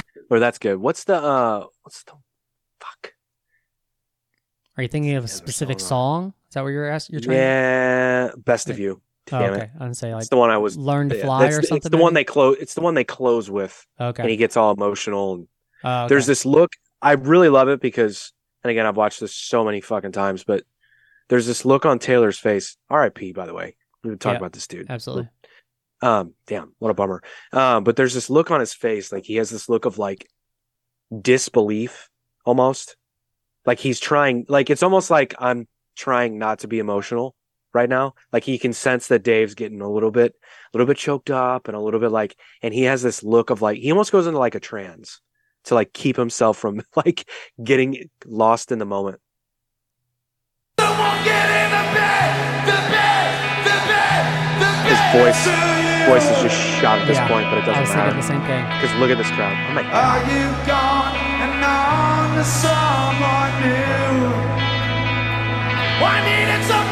[0.04, 0.24] it.
[0.30, 0.80] Or that's good.
[0.82, 1.68] What's the uh?
[1.84, 2.12] What's the
[2.82, 3.14] fuck?
[4.76, 6.34] Are you thinking of a specific song song?
[6.50, 7.14] Is that what you're asking?
[7.14, 7.38] You're trying.
[7.38, 9.02] Yeah, best of Yeah.
[9.32, 9.38] You.
[9.38, 9.70] Oh, Damn okay.
[9.80, 11.78] I'm say like it's the one I was learn to fly that's or something.
[11.78, 12.58] It's the one they close.
[12.60, 15.34] It's the one they close with, Okay, and he gets all emotional.
[15.36, 15.48] And
[15.84, 16.10] Oh, okay.
[16.10, 16.72] there's this look.
[17.02, 18.32] I really love it because,
[18.64, 20.64] and again, I've watched this so many fucking times, but
[21.30, 22.78] there's this look on Taylor's face.
[22.90, 23.34] R.I.P.
[23.34, 24.38] By the way, we would talk Yeah.
[24.38, 24.88] about this dude.
[24.90, 25.30] absolutely.
[26.02, 27.22] Um, damn, what a bummer.
[27.54, 30.28] Um, but there's this look on his face, like he has this look of like
[31.22, 32.10] disbelief
[32.46, 32.96] almost.
[33.66, 37.36] Like he's trying like it's almost like I'm trying not to be emotional
[37.74, 38.14] right now.
[38.32, 40.34] Like he can sense that Dave's getting a little bit
[40.74, 43.50] a little bit choked up and a little bit like and he has this look
[43.50, 45.20] of like he almost goes into like a trance
[45.66, 47.30] to like keep himself from like
[47.64, 49.20] getting lost in the moment.
[50.80, 52.32] Someone get in the bed,
[52.68, 53.32] the bed,
[53.64, 54.24] the bed,
[54.60, 55.44] the His voice
[56.10, 57.28] voice is just shot at this Yeah.
[57.30, 58.28] point, but it doesn't thinking the matter.
[58.28, 58.64] same thing.
[58.76, 59.56] Because look at this crowd.
[59.56, 59.96] Oh my god.
[59.96, 64.52] Are you gone and on to someone new?
[66.04, 66.83] I needed somewhere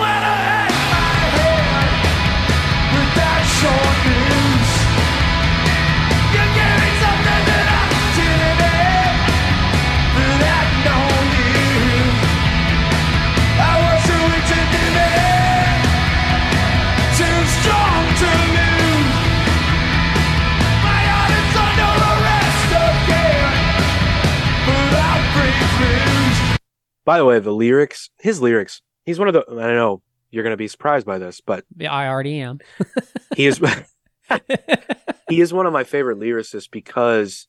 [27.05, 30.53] By the way, the lyrics, his lyrics, he's one of the, I know you're going
[30.53, 32.59] to be surprised by this, but Yeah, I already am.
[33.35, 33.59] he is,
[35.29, 37.47] he is one of my favorite lyricists because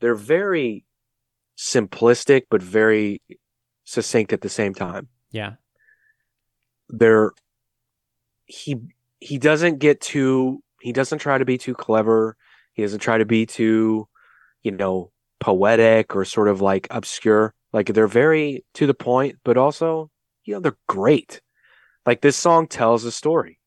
[0.00, 0.84] they're very
[1.56, 3.22] simplistic, but very
[3.84, 5.08] succinct at the same time.
[5.30, 5.54] yeah.
[6.94, 7.32] They're,
[8.44, 8.76] he,
[9.18, 12.36] he doesn't get too, he doesn't try to be too clever.
[12.74, 14.08] He doesn't try to be too,
[14.62, 17.54] you know, poetic or sort of like obscure.
[17.72, 20.10] Like they're very to the point, but also,
[20.44, 21.40] you know, they're great.
[22.04, 23.58] Like this song tells a story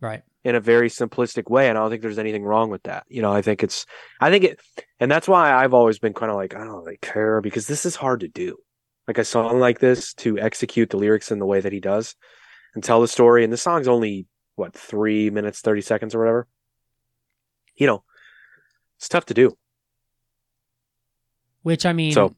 [0.00, 0.22] Right.
[0.44, 3.04] in a very simplistic way, and I don't think there's anything wrong with that.
[3.08, 3.84] You know, I think it's,
[4.20, 4.60] I think it,
[5.00, 7.84] and that's why I've always been kind of like, I don't really care because this
[7.84, 8.56] is hard to do.
[9.06, 12.16] Like a song like this to execute the lyrics in the way that he does
[12.74, 13.44] and tell the story.
[13.44, 16.46] And the song's only what three minutes thirty seconds or whatever.
[17.76, 18.02] You know,
[18.96, 19.58] it's tough to do.
[21.62, 22.34] Which I mean, So-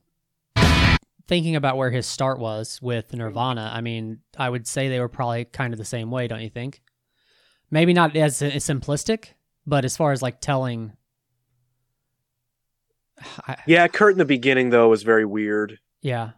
[1.28, 5.08] thinking about where his start was with Nirvana, I mean, I would say they were
[5.08, 6.80] probably kind of the same way, don't you think?
[7.70, 9.30] Maybe not as, as simplistic,
[9.66, 10.92] but as far as like telling.
[13.46, 15.78] I, Yeah, Kurt in the beginning though was very weird.
[16.00, 16.30] yeah.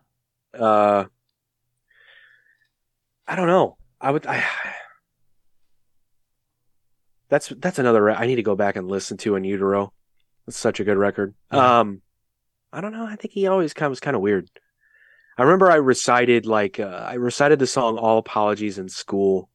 [0.59, 1.05] uh
[3.27, 3.77] I don't know.
[4.01, 4.43] I would I
[7.29, 9.93] That's that's another re- I need to go back and listen to in utero.
[10.47, 11.35] It's such a good record.
[11.53, 11.81] Yeah.
[11.81, 12.01] Um
[12.73, 13.05] I don't know.
[13.05, 14.49] I think he always was kind of weird.
[15.39, 19.49] I remember I recited like uh, I recited the song All Apologies in school.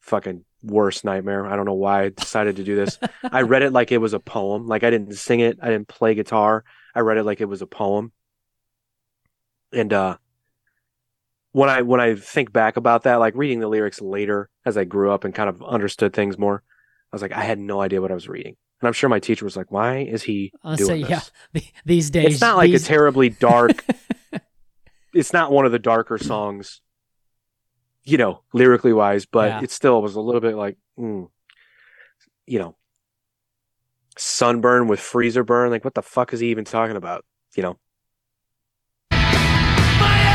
[0.00, 1.46] Fucking worst nightmare.
[1.46, 2.98] I don't know why I decided to do this.
[3.24, 4.66] I read it like it was a poem.
[4.66, 5.58] Like I didn't sing it.
[5.60, 6.64] I didn't play guitar.
[6.94, 8.12] I read it like it was a poem.
[9.72, 10.16] And uh
[11.52, 14.84] when I when I think back about that, like reading the lyrics later as I
[14.84, 16.62] grew up and kind of understood things more,
[17.12, 18.56] I was like, I had no idea what I was reading.
[18.80, 21.30] And I'm sure my teacher was like, Why is he I'll doing say, this?
[21.52, 21.60] yeah.
[21.84, 23.84] These days, It's not like these, a terribly dark
[25.18, 26.80] it's not one of the darker songs,
[28.04, 29.60] you know, lyrically wise, but Yeah.
[29.64, 31.28] it still was a little bit like, mm,
[32.46, 32.76] you know,
[34.16, 35.70] sunburn with freezer burn.
[35.70, 37.24] Like, what the fuck is he even talking about?
[37.56, 37.78] You know,
[39.10, 40.28] My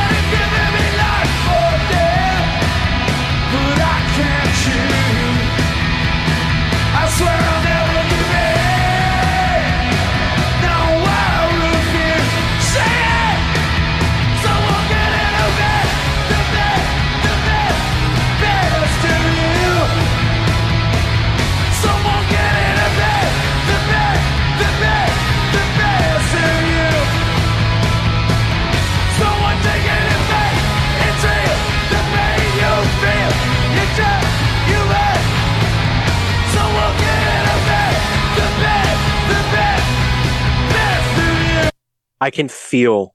[42.24, 43.14] I can feel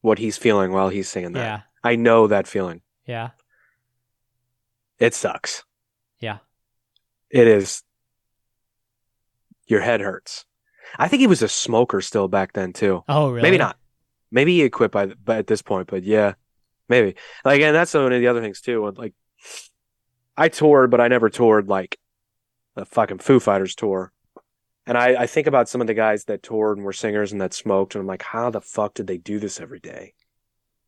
[0.00, 1.40] what he's feeling while he's singing that.
[1.40, 1.60] Yeah.
[1.84, 2.80] I know that feeling.
[3.04, 3.32] Yeah.
[4.98, 5.62] It sucks.
[6.18, 6.38] Yeah.
[7.28, 7.82] It is.
[9.66, 10.46] Your head hurts.
[10.98, 13.04] I think he was a smoker still back then too.
[13.10, 13.42] Oh, really?
[13.42, 13.76] Maybe not.
[14.30, 16.32] Maybe he quit by, by at this point, but yeah,
[16.88, 17.14] maybe.
[17.44, 18.90] Like, and that's one of the other things too.
[18.96, 19.12] Like,
[20.34, 21.98] I toured, but I never toured like
[22.74, 24.12] the fucking Foo Fighters tour.
[24.88, 27.42] And I, I think about some of the guys that toured and were singers and
[27.42, 30.14] that smoked, and I'm like, how the fuck did they do this every day?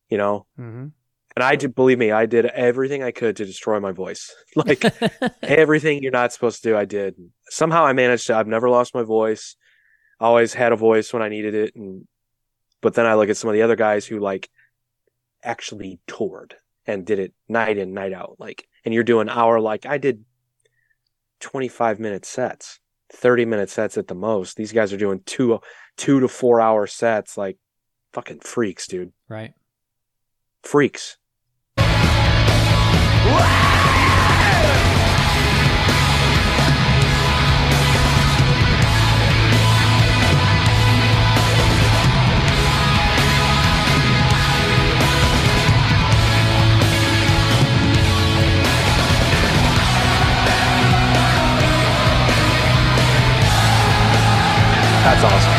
[0.09, 0.87] You know, hmm
[1.37, 4.35] And I did believe me, I did everything I could to destroy my voice.
[4.57, 4.83] Like
[5.43, 7.15] everything you're not supposed to do, I did.
[7.51, 8.37] Somehow I managed to.
[8.37, 9.55] I've never lost my voice.
[10.19, 12.09] Always had a voice when I needed it, and
[12.81, 14.49] but then I look at some of the other guys who like
[15.43, 18.37] actually toured and did it night in, night out.
[18.39, 20.25] Like, and you're doing hour like I did,
[21.39, 22.80] twenty five minute sets,
[23.13, 24.57] thirty minute sets at the most.
[24.57, 25.61] These guys are doing two
[25.97, 27.37] two to four hour sets.
[27.37, 27.59] Like,
[28.13, 29.13] fucking freaks, dude.
[29.29, 29.53] right.
[30.63, 31.17] Freaks.
[55.21, 55.53] That's awesome.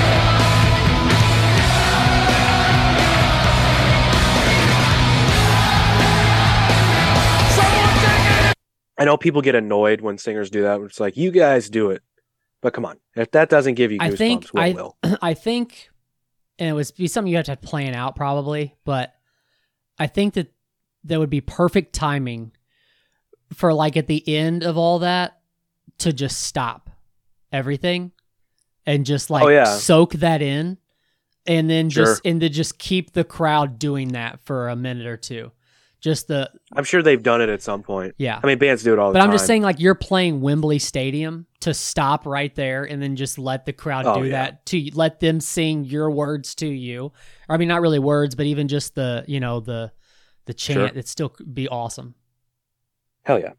[8.98, 10.82] I know people get annoyed when singers do that.
[10.82, 12.02] It's like you guys do it,
[12.62, 14.98] but come on, if that doesn't give you goosebumps, I think what I, will?
[15.22, 15.90] I think,
[16.58, 19.14] and it would be something you have to plan out probably, but
[20.00, 20.52] I think that
[21.04, 22.52] there would be perfect timing
[23.54, 25.40] for like at the end of all that
[26.00, 26.90] to just stop
[27.52, 28.12] everything
[28.86, 29.66] and just oh, like Oh, yeah.
[29.66, 30.78] soak that in
[31.48, 35.18] and then just and to just keep the crowd doing that for a minute or
[35.18, 35.52] two.
[36.00, 38.16] Just the I'm sure they've done it at some point.
[38.18, 38.40] yeah.
[38.44, 39.24] I mean, bands do it all the But.
[39.24, 43.38] I'm just saying, like you're playing Wembley Stadium to stop right there and then just
[43.38, 44.32] let the crowd Oh, do yeah.
[44.32, 47.12] that to let them sing your words to you.
[47.48, 49.92] Or, I mean, not really words, but even just the you know the
[50.46, 50.94] the chant.
[50.94, 51.00] Sure.
[51.00, 52.16] It still be awesome,
[53.24, 53.52] Hell yeah.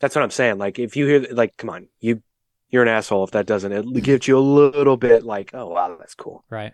[0.00, 0.58] That's what I'm saying.
[0.58, 2.20] Like, if you hear, like, come on, you,
[2.70, 3.72] you're an asshole if that doesn't.
[3.72, 6.44] It gives you a little bit like, oh wow, that's cool.
[6.50, 6.72] right?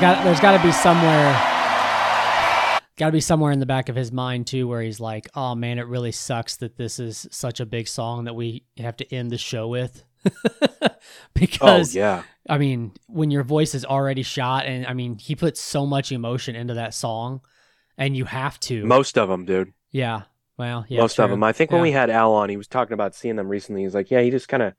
[0.00, 1.32] Got there's got to be somewhere.
[2.96, 5.54] Got to be somewhere in the back of his mind too, where he's like, "Oh
[5.54, 9.14] man, it really sucks that this is such a big song that we have to
[9.14, 10.04] end the show with."
[11.32, 15.34] Oh because yeah, I mean, when your voice is already shot, and I mean, he
[15.34, 17.40] puts so much emotion into that song,
[17.96, 18.84] and you have to.
[18.84, 19.72] most of them, dude.
[19.90, 20.22] yeah.
[20.58, 21.00] Well, yeah.
[21.00, 21.42] most of them.
[21.42, 23.82] I think when we had Al on, he was talking about seeing them recently.
[23.82, 24.74] He's like, yeah, he just kind of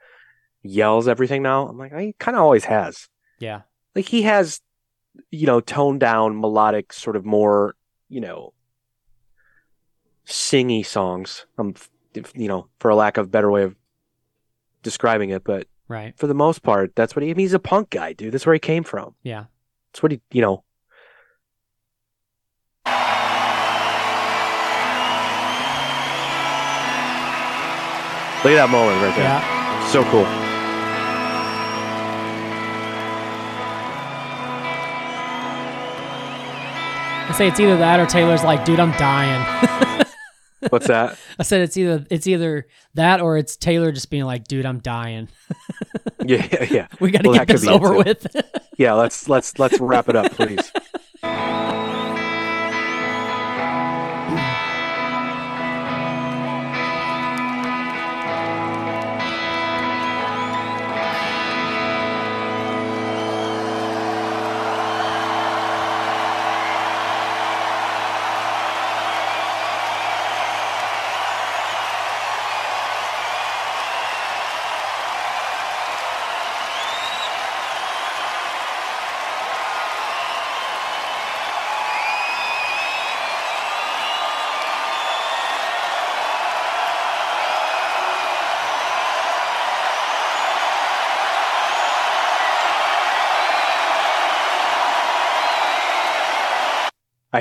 [0.61, 1.67] yells everything now.
[1.67, 3.09] I'm like, he kind of always has.
[3.39, 3.61] Yeah.
[3.95, 4.61] Like he has,
[5.29, 7.75] you know, toned down, melodic, sort of more,
[8.09, 8.53] you know,
[10.25, 11.45] singy songs.
[11.57, 11.73] Um,
[12.35, 13.75] you know, for a lack of a better way of
[14.83, 16.13] describing it, but Right.
[16.17, 17.29] for the most part, that's what he.
[17.29, 18.33] I mean, he's a punk guy, dude.
[18.33, 19.15] That's where he came from.
[19.23, 19.45] Yeah.
[19.91, 20.63] That's what he, you know.
[28.43, 29.25] Look at that moment right there.
[29.25, 29.87] Yeah.
[29.93, 30.25] So cool.
[37.31, 40.05] I say it's either that or Taylor's like, dude, I'm dying.
[40.69, 41.17] What's that?
[41.39, 44.79] I said it's either it's either that or it's Taylor just being like, dude, I'm
[44.79, 45.29] dying.
[46.23, 46.87] Yeah, yeah, yeah.
[46.99, 48.27] we got to Well, get this over with.
[48.77, 50.71] Yeah, let's let's let's wrap it up, please.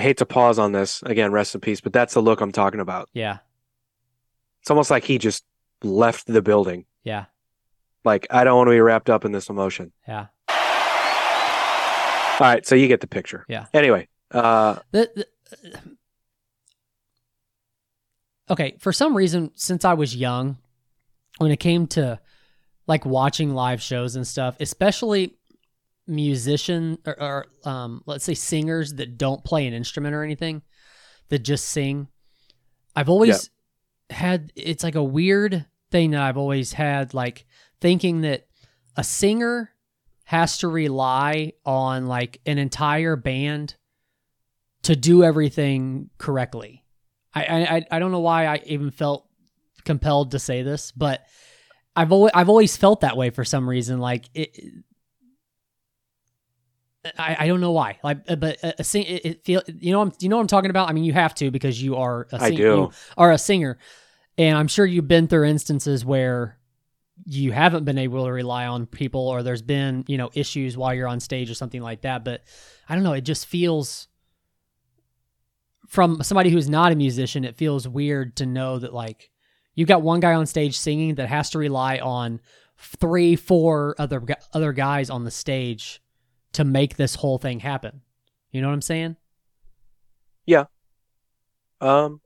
[0.00, 1.30] I hate to pause on this again.
[1.30, 1.82] Rest in peace.
[1.82, 3.10] But that's the look I'm talking about.
[3.12, 3.38] yeah.
[4.62, 5.44] It's almost like he just
[5.82, 6.86] left the building.
[7.04, 7.26] Yeah.
[8.02, 9.92] Like I don't want to be wrapped up in this emotion.
[10.08, 10.26] Yeah.
[10.48, 13.44] All right, so you get the picture.
[13.48, 13.66] Yeah.
[13.74, 15.26] Anyway, uh, The, the,
[18.48, 20.56] okay, for some reason, since I was young,
[21.36, 22.18] when it came to
[22.86, 25.36] like watching live shows and stuff, especially
[26.10, 30.62] musician or, or um, let's say singers that don't play an instrument or anything
[31.28, 32.08] that just sing.
[32.96, 33.48] I've always
[34.10, 37.46] had it's like a weird thing that I've always had like
[37.80, 38.46] thinking that
[38.96, 39.70] a singer
[40.24, 43.76] has to rely on like an entire band
[44.82, 46.84] to do everything correctly.
[47.34, 49.26] I I I- I don't know why I even felt
[49.84, 51.24] compelled to say this, but
[51.96, 53.98] I've always I've always felt that way for some reason.
[54.00, 54.56] Like it,
[57.18, 57.98] I, I don't know why.
[58.02, 60.42] Like, uh, but a, a sing it, it feel you know I'm, you know what
[60.42, 60.88] I'm talking about.
[60.88, 62.62] I mean, you have to because you are a I sing- do.
[62.62, 63.78] you are a singer,
[64.36, 66.58] and I'm sure you've been through instances where
[67.26, 70.94] you haven't been able to rely on people, or there's been you know issues while
[70.94, 72.24] you're on stage or something like that.
[72.24, 72.42] But
[72.88, 73.12] I don't know.
[73.14, 74.08] It just feels
[75.90, 79.28] from somebody who's not a musician, it feels weird to know that like
[79.74, 82.40] you've got one guy on stage singing that has to rely on
[82.78, 84.22] three, four other
[84.52, 86.00] other guys on the stage
[86.52, 88.02] to make this whole thing happen.
[88.50, 89.16] You know what I'm saying?
[90.46, 90.64] Yeah.
[91.80, 92.20] Um,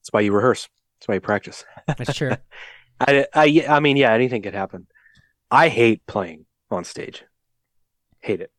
[0.00, 0.68] that's why you rehearse.
[0.98, 1.64] That's why you practice.
[1.86, 2.32] That's true.
[3.00, 4.86] I, I, I mean, yeah, anything could happen.
[5.50, 7.24] I hate playing on stage.
[8.20, 8.52] Hate it.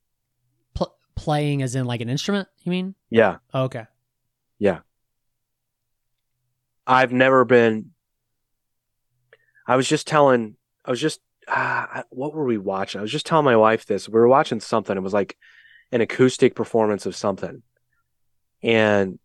[0.74, 2.96] Pl- playing as in like an instrument, you mean?
[3.10, 3.38] Yeah.
[3.54, 3.86] Oh, okay.
[4.58, 4.80] Yeah.
[6.88, 7.92] I've never been.
[9.68, 10.56] I was just telling.
[10.84, 11.22] I was just.
[11.54, 13.00] Ah, what were we watching?
[13.00, 14.08] I was just telling my wife this.
[14.08, 14.96] We were watching something.
[14.96, 15.38] It was like
[15.92, 17.62] an acoustic performance of something,
[18.64, 19.20] and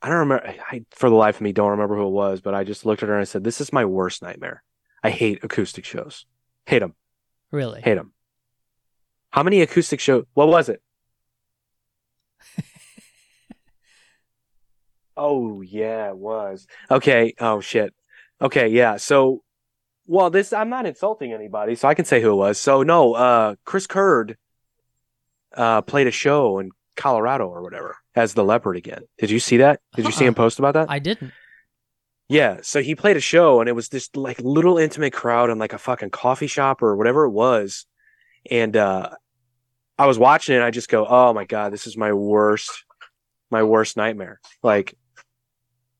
[0.00, 0.54] I don't remember.
[0.70, 2.40] I for the life of me don't remember who it was.
[2.40, 4.62] But I just looked at her and I said, "This is my worst nightmare.
[5.02, 6.24] I hate acoustic shows.
[6.66, 6.94] Hate them.
[7.50, 7.80] Really?
[7.80, 8.12] Hate them.
[9.30, 10.24] How many acoustic shows?
[10.34, 10.80] What was it?
[15.16, 16.68] oh yeah, it was.
[16.90, 17.34] Okay.
[17.40, 17.92] Oh shit.
[18.40, 18.68] Okay.
[18.68, 18.98] Yeah.
[18.98, 19.42] So,
[20.06, 22.58] well, this I'm not insulting anybody, so I can say who it was.
[22.58, 24.36] So no, uh, Chris Curd,
[25.56, 29.02] uh, played a show in Colorado or whatever as the Leopard again.
[29.18, 29.80] Did you see that?
[29.94, 30.90] Did you see him post about that?
[30.90, 31.32] I didn't.
[32.28, 35.58] Yeah, so he played a show and it was this like little intimate crowd in
[35.58, 37.86] like a fucking coffee shop or whatever it was.
[38.50, 39.10] And uh
[39.98, 42.84] I was watching it and I just go, "Oh my god, this is my worst
[43.50, 44.94] my worst nightmare." Like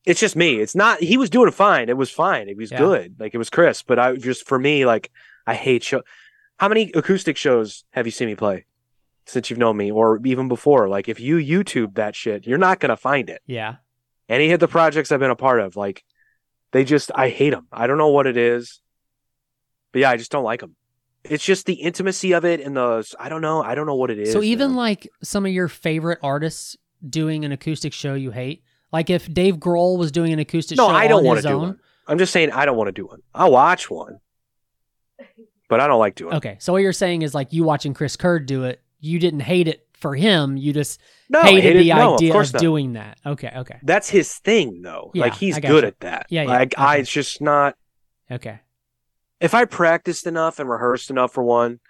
[0.07, 0.61] it's just me.
[0.61, 1.88] It's not he was doing fine.
[1.88, 2.48] It was fine.
[2.48, 2.78] It was Yeah.
[2.78, 3.16] good.
[3.18, 5.11] Like it was crisp, but I just for me like
[5.46, 6.02] I hate show
[6.59, 8.64] How many acoustic shows have you seen me play
[9.26, 10.88] since you've known me or even before?
[10.88, 13.76] Like if you YouTube that shit, you're not going to find it Yeah.
[14.28, 16.02] any of the projects I've been a part of, like
[16.72, 17.66] they just I hate them.
[17.72, 18.80] I don't know what it is,
[19.92, 20.76] but yeah, I just don't like them.
[21.24, 23.62] It's just the intimacy of it and the I don't know.
[23.62, 24.32] I don't know what it is.
[24.32, 24.76] So even man.
[24.76, 26.76] like some of your favorite artists
[27.09, 28.62] doing an acoustic show you hate,
[28.93, 31.59] like if Dave Grohl was doing an acoustic no, show I don't want to do
[31.59, 31.80] one.
[32.07, 33.20] I'm just saying I don't want to do one.
[33.34, 34.20] I'll watch one,
[35.68, 36.34] but I don't like doing.
[36.34, 39.41] Okay, so what you're saying is like you watching Chris Kurd do it, you didn't
[39.41, 42.53] hate it for him, you just No, hated hate it- the no, idea of, course
[42.55, 43.18] of doing that.
[43.24, 45.11] Okay, okay, That's his thing, though.
[45.14, 45.87] Yeah, like he's good gotcha.
[45.87, 46.26] at that.
[46.28, 47.76] Yeah, yeah, Like I, it's just not.
[48.30, 48.61] okay.
[49.41, 51.80] if I practiced enough and rehearsed enough for one,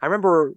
[0.00, 0.54] I remember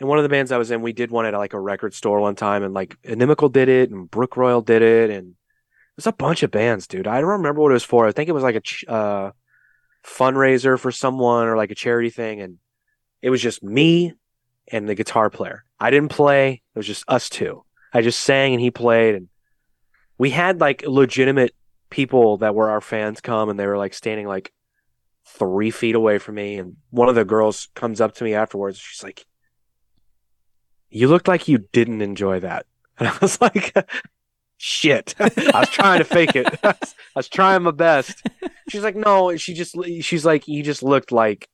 [0.00, 1.92] in one of the bands I was in, we did one at like a record
[1.94, 5.34] store one time, and like Inimical did it, and Brook Royal did it, and
[5.96, 7.06] there's a bunch of bands, dude.
[7.06, 8.06] I don't remember what it was for.
[8.06, 9.32] I think it was like a ch- uh,
[10.02, 12.56] fundraiser for someone or like a charity thing, and
[13.20, 14.14] it was just me
[14.72, 15.64] and the guitar player.
[15.78, 17.64] I didn't play; it was just us two.
[17.92, 19.28] I just sang and he played, and
[20.16, 21.54] we had like legitimate
[21.90, 24.50] people that were our fans come, and they were like standing like
[25.26, 28.78] three feet away from me and one of the girls comes up to me afterwards
[28.78, 29.26] she's like
[30.90, 32.66] you looked like you didn't enjoy that
[32.98, 33.74] and i was like
[34.56, 36.74] shit i was trying to fake it i
[37.16, 38.26] was trying my best
[38.68, 41.48] she's like no she just she's like you just looked like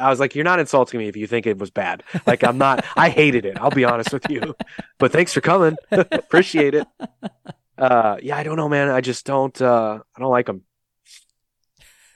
[0.00, 2.04] I was like, you're not insulting me if you think it was bad.
[2.24, 3.58] Like, I'm not, I hated it.
[3.60, 4.54] I'll be honest with you.
[4.98, 5.76] But thanks for coming.
[5.90, 6.86] Appreciate it.
[7.76, 8.88] Uh, yeah, I don't know, man.
[8.88, 10.62] I just don't, uh, I don't like them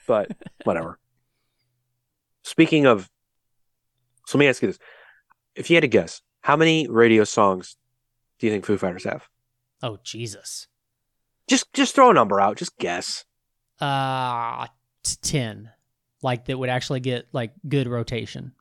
[0.07, 0.30] but
[0.64, 0.99] whatever.
[2.42, 3.11] Speaking of,
[4.26, 4.78] so let me ask you this:
[5.55, 7.76] If you had to guess, how many radio songs
[8.38, 9.28] do you think Foo Fighters have?
[9.82, 10.66] Oh Jesus.
[11.48, 12.57] Just, just throw a number out.
[12.57, 13.24] Just guess.
[13.80, 14.66] Uh
[15.22, 15.70] ten.
[16.22, 18.52] Like that would actually get like good rotation.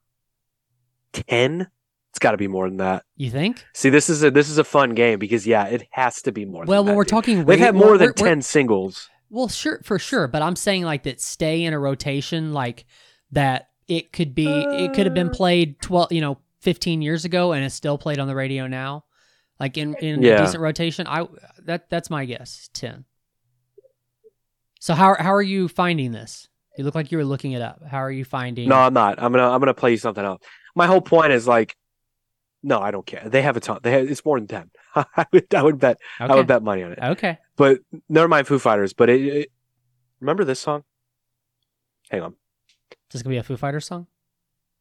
[1.13, 1.67] Ten.
[2.11, 3.05] It's got to be more than that.
[3.15, 3.65] You think?
[3.73, 6.45] See, this is a this is a fun game because yeah, it has to be
[6.45, 6.63] more.
[6.65, 7.09] Well, when that, we're dude.
[7.09, 9.09] talking, they've had more than we're- we're- ten singles.
[9.31, 12.85] Well, sure, for sure, but I'm saying like that stay in a rotation, like
[13.31, 15.33] that it could be, it could have been Uh.
[15.33, 19.03] played twelve, you know, fifteen years ago, and it's still played on the radio now,
[19.59, 20.35] like in in Yeah.
[20.41, 21.05] a decent rotation.
[21.07, 21.27] I
[21.65, 23.05] that that's my guess, ten.
[24.79, 26.47] So how how are you finding this?
[26.77, 27.81] You look like you were looking it up.
[27.85, 28.67] How are you finding?
[28.67, 29.21] No, I'm not.
[29.21, 30.41] I'm gonna I'm gonna play you something else.
[30.75, 31.75] My whole point is like,
[32.63, 33.23] no, I don't care.
[33.29, 33.79] They have a ton.
[33.83, 34.71] They have, it's more than ten.
[34.95, 36.99] I would I would bet I would bet money on it.
[37.01, 37.37] Okay.
[37.55, 38.93] But never mind Foo Fighters.
[38.93, 39.51] But it, it
[40.19, 40.83] remember this song?
[42.09, 42.31] Hang on.
[42.91, 44.07] Is this gonna be a Foo Fighters song?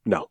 [0.04, 0.28] No.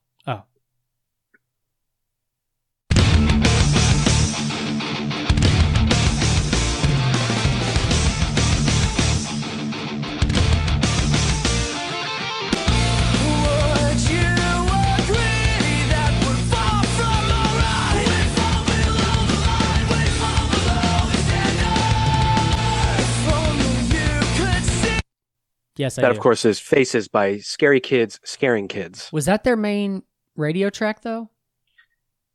[25.82, 26.12] Yes, I that do.
[26.16, 29.10] of course is Faces by Scary Kids Scaring Kids.
[29.12, 30.04] Was that their main
[30.36, 31.32] radio track though?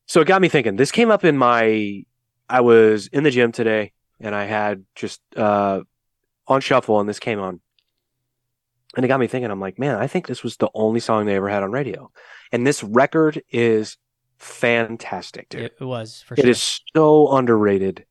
[0.06, 0.74] So it got me thinking.
[0.74, 2.02] This came up in my.
[2.48, 5.82] I was in the gym today, and I had just uh,
[6.48, 7.60] on shuffle, and this came on,
[8.96, 9.50] and it got me thinking.
[9.52, 12.10] I'm like, man, I think this was the only song they ever had on radio,
[12.50, 13.96] and this record is
[14.38, 15.62] fantastic, dude.
[15.62, 16.50] It, was for It sure.
[16.50, 18.06] is so underrated,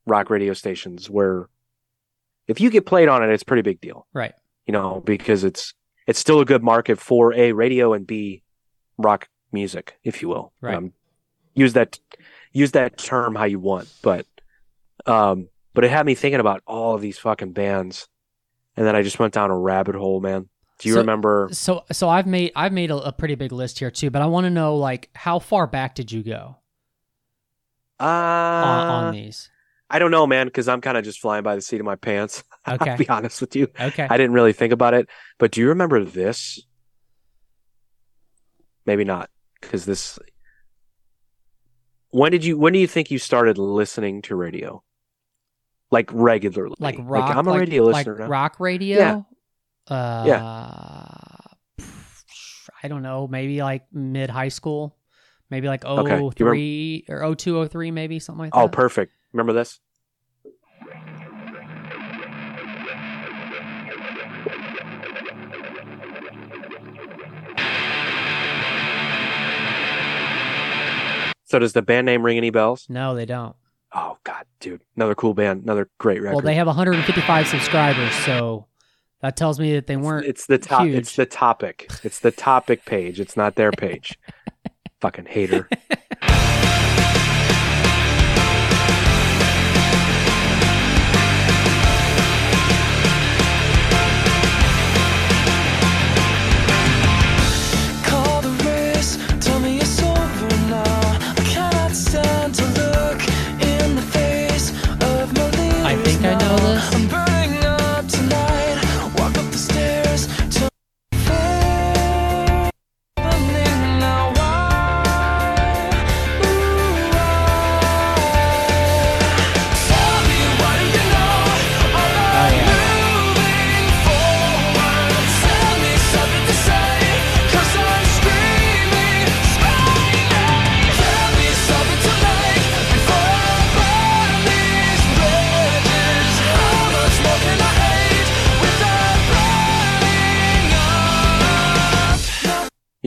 [0.06, 1.48] rock radio stations where
[2.48, 4.34] if you get played on it, it's pretty big deal right.
[4.66, 5.74] you know, because it's
[6.08, 8.42] it's still a good market for a radio and b
[8.98, 10.52] rock music, if you will.
[10.60, 10.76] Right.
[10.76, 10.94] Um,
[11.54, 12.00] use that
[12.52, 14.26] use that term how you want, but
[15.06, 15.50] um,
[15.80, 18.10] but it had me thinking about all of these fucking bands,
[18.76, 20.50] and then I just went down a rabbit hole, man.
[20.80, 21.48] Do you So- remember?
[21.54, 24.26] So so I've made I've made a, a pretty big list here too, but I
[24.26, 26.58] want to know like how far back did you go
[27.98, 29.50] Uh, on, on these?
[29.90, 31.96] I don't know, man, because I'm kind of just flying by the seat of my
[31.96, 32.44] pants.
[32.68, 32.92] Okay.
[32.92, 33.68] I'll be honest with you.
[33.80, 34.06] Okay.
[34.10, 35.08] I didn't really think about it,
[35.40, 36.62] but do you remember this?
[38.86, 39.30] Maybe not,
[39.62, 40.20] because this.
[42.10, 42.58] When did you?
[42.58, 44.84] When do you think you started listening to radio?
[45.92, 47.36] Like regularly, like rock.
[47.36, 48.28] I'm a like, radio like listener now.
[48.28, 49.26] rock radio.
[49.88, 51.36] Uh, Yeah.
[52.82, 53.28] I don't know.
[53.28, 54.96] Maybe like mid high school.
[55.50, 55.92] Maybe like Okay.
[56.00, 58.60] oh remember- three or oh two oh three, maybe something like that.
[58.60, 59.14] Oh, perfect.
[59.34, 59.80] Remember this?
[71.46, 72.86] So does the band name ring any bells?
[72.90, 73.56] No, they don't.
[73.94, 76.36] Oh God, dude, another cool band, another great record.
[76.36, 78.68] Well, they have 155 subscribers, so
[79.22, 80.28] that tells me that they weren't.
[80.28, 80.84] It's the top.
[80.84, 80.96] huge.
[80.96, 81.90] It's the topic.
[82.04, 83.20] It's the topic page.
[83.20, 84.18] It's not their page.
[85.02, 85.70] Fucking hater.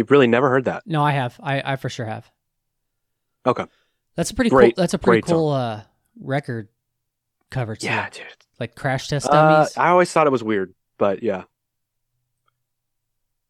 [0.02, 0.82] You've really never heard that.
[0.84, 1.38] No, I have.
[1.40, 2.28] I, I for sure have.
[3.46, 3.64] Okay.
[4.16, 4.82] That's a pretty Great- cool.
[4.82, 5.82] That's a pretty cool uh,
[6.20, 6.68] record
[7.52, 7.86] cover too.
[7.86, 8.24] Yeah, dude.
[8.58, 9.76] Like crash test Uh, dummies.
[9.76, 11.44] I always thought it was weird, but yeah.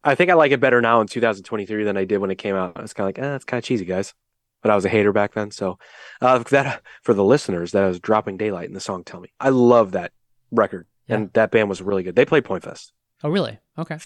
[0.05, 2.55] I think I like it better now in 2023 than I did when it came
[2.55, 2.77] out.
[2.77, 4.13] I was kind of like, eh, it's kind of cheesy, guys.
[4.61, 5.51] But I was a hater back then.
[5.53, 5.79] So
[6.21, 9.49] uh, that for the listeners, that was dropping daylight in the song "Tell Me." I
[9.49, 10.13] love that
[10.51, 11.17] record, Yeah.
[11.17, 12.15] and that band was really good.
[12.15, 12.93] They played Point Fest.
[13.25, 13.59] Oh, really?
[13.79, 13.99] Okay.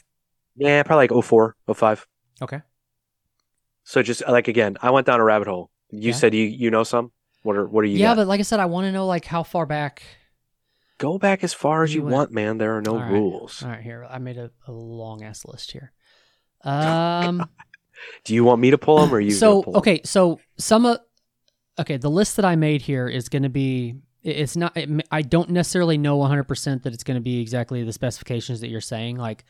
[0.57, 2.07] Yeah, probably like 04, 05.
[2.43, 2.61] Okay.
[3.85, 5.71] So just like again, I went down a rabbit hole.
[5.91, 6.17] You Yeah.
[6.17, 7.13] said you you know some.
[7.43, 7.99] What are what are you?
[7.99, 8.17] yeah, got?
[8.17, 10.03] but like I said, I want to know like how far back.
[10.99, 12.59] go back as far as You you want, man.
[12.59, 13.11] There are no All right.
[13.13, 13.63] rules.
[13.63, 15.93] All right, here I made a, a long ass list here.
[16.65, 17.49] Um.
[18.25, 19.31] Do you want me to pull them or are you?
[19.31, 19.79] so gonna pull 'em?
[19.79, 20.99] okay, so some of
[21.79, 23.95] okay, the list that I made here is going to be.
[24.23, 24.77] It's not.
[24.77, 28.61] It, I don't necessarily know 100 percent that it's going to be exactly the specifications
[28.61, 29.17] that you're saying.
[29.17, 29.45] Like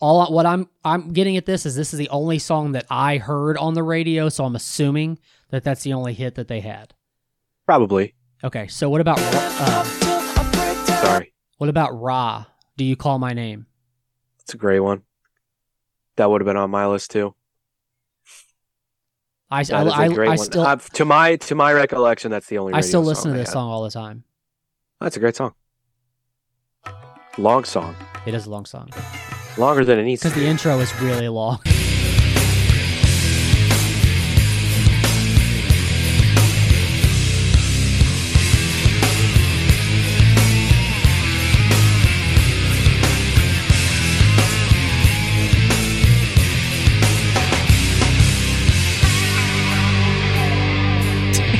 [0.00, 2.86] all I- what I'm I'm getting at this is this is the only song that
[2.90, 5.18] I heard on the radio, so I'm assuming
[5.50, 6.94] that that's the only hit that they had.
[7.66, 8.14] Probably.
[8.44, 9.84] Okay, so what about uh,
[11.02, 12.44] Sorry, what about Ra?
[12.76, 13.66] Do you call my name?
[14.40, 15.02] it's a great one.
[16.16, 17.34] That would have been on my list too.
[19.50, 20.38] I That I, a great I one.
[20.38, 22.74] still Uh, to my to my recollection, that's the only.
[22.74, 24.24] I still listen to this song all the time.
[25.00, 25.54] That's a great song.
[27.38, 27.94] Long song,
[28.26, 28.90] It is a long song
[29.58, 31.60] longer than it needs because the intro is really long.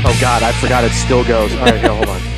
[0.05, 1.53] Oh God, I forgot it still goes.
[1.55, 2.21] All right, here, hold on.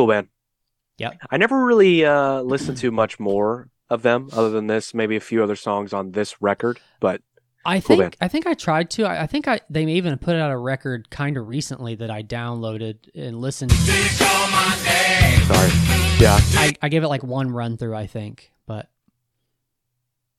[0.00, 0.28] Cool band.
[0.96, 1.18] Yep.
[1.30, 4.94] I never really uh, listened to much more of them other than this.
[4.94, 7.20] Maybe a few other songs on this record, but
[7.66, 8.16] I Cool think band.
[8.22, 9.04] I think I tried to.
[9.04, 12.10] I, I think I they may even put out a record kind of recently that
[12.10, 13.72] I downloaded and listened.
[13.72, 15.40] Here call my name.
[15.46, 15.70] sorry.
[16.18, 18.52] Yeah, I, I gave it like one run through, I think.
[18.66, 18.88] But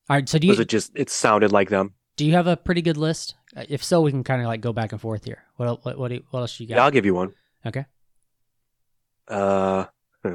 [0.10, 0.92] all right, so do you was it just?
[0.96, 1.94] It sounded like them.
[2.16, 3.36] do you have a pretty good list?
[3.56, 5.44] Uh, If so, we can kind of like go back and forth here.
[5.58, 6.76] What what what, do you- what else you got?
[6.76, 7.34] Yeah, I'll give you one.
[7.66, 7.86] Okay.
[9.28, 9.86] Uh,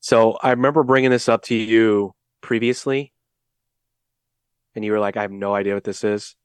[0.00, 3.12] so I remember bringing this up to you previously,
[4.74, 6.36] and you were like, "I have no idea what this is,"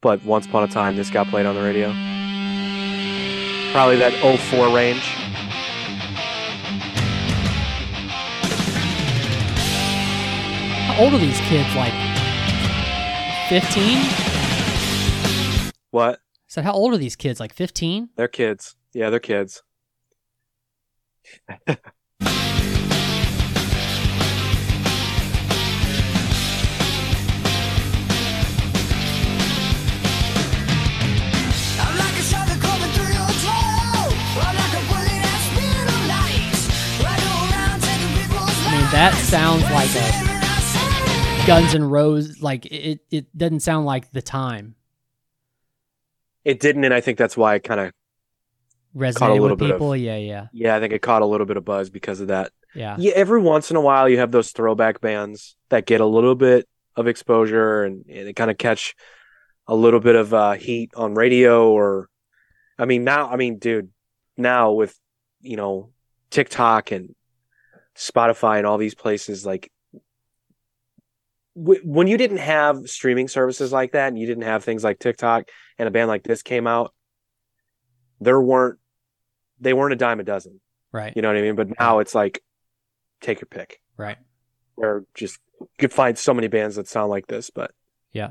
[0.00, 1.88] but once upon a time, this got played on the radio.
[3.72, 5.02] Probably that 04 range.
[10.88, 11.68] How old are these kids?
[11.76, 11.92] Like
[13.48, 13.98] fifteen?
[15.90, 16.20] What?
[16.48, 17.38] Said, how old are these kids?
[17.38, 18.08] Like fifteen?
[18.16, 18.74] They're kids.
[18.94, 19.62] Yeah, they're kids.
[21.46, 21.76] I'm
[31.98, 34.14] like a shark coming through your throat.
[34.40, 36.56] I'm like a bullet at speed of light.
[37.04, 42.40] I go around taking people's I mean, that sounds like a Guns N' Roses.
[42.42, 44.76] Like it, it doesn't sound like the time
[46.44, 47.92] It didn't, and I think that's why it kind of,
[49.42, 49.96] little with bit of- people.
[49.96, 52.52] yeah, yeah, yeah, I think it caught a little bit of buzz because of that.
[52.74, 52.96] yeah.
[52.98, 56.34] Yeah, every once in a while you have those throwback bands that get a little
[56.34, 56.66] bit
[56.96, 58.94] of exposure and, and they kind of catch
[59.66, 62.08] a little bit of uh, heat on radio or
[62.78, 63.90] I mean now I mean dude
[64.36, 64.98] now with
[65.42, 65.90] you know
[66.30, 67.14] TikTok and
[67.96, 69.70] Spotify and all these places like
[71.56, 74.98] w- when you didn't have streaming services like that and you didn't have things like
[74.98, 75.48] TikTok
[75.78, 76.92] and a band like this came out
[78.20, 78.78] there weren't
[79.60, 80.60] they weren't a dime a dozen
[80.90, 81.54] Right, you know what I mean?
[81.54, 82.42] But now it's like,
[83.20, 83.80] take your pick.
[83.98, 84.16] right.
[84.76, 87.50] Or just you could find so many bands that sound like this.
[87.50, 87.72] But
[88.12, 88.30] Yeah.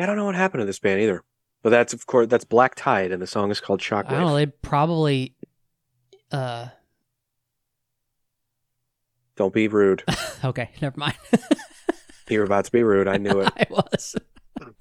[0.00, 1.22] I don't know what happened to this band either.
[1.62, 4.08] But that's of course that's Black Tide, and the song is called Shockwave.
[4.08, 4.34] I don't know.
[4.36, 5.34] They probably.
[6.32, 6.68] Uh.
[9.36, 10.04] Don't be rude.
[10.42, 10.70] Okay.
[10.80, 11.16] Never mind.
[12.30, 13.06] You're about to be rude.
[13.08, 13.52] I knew it.
[13.58, 14.16] I was.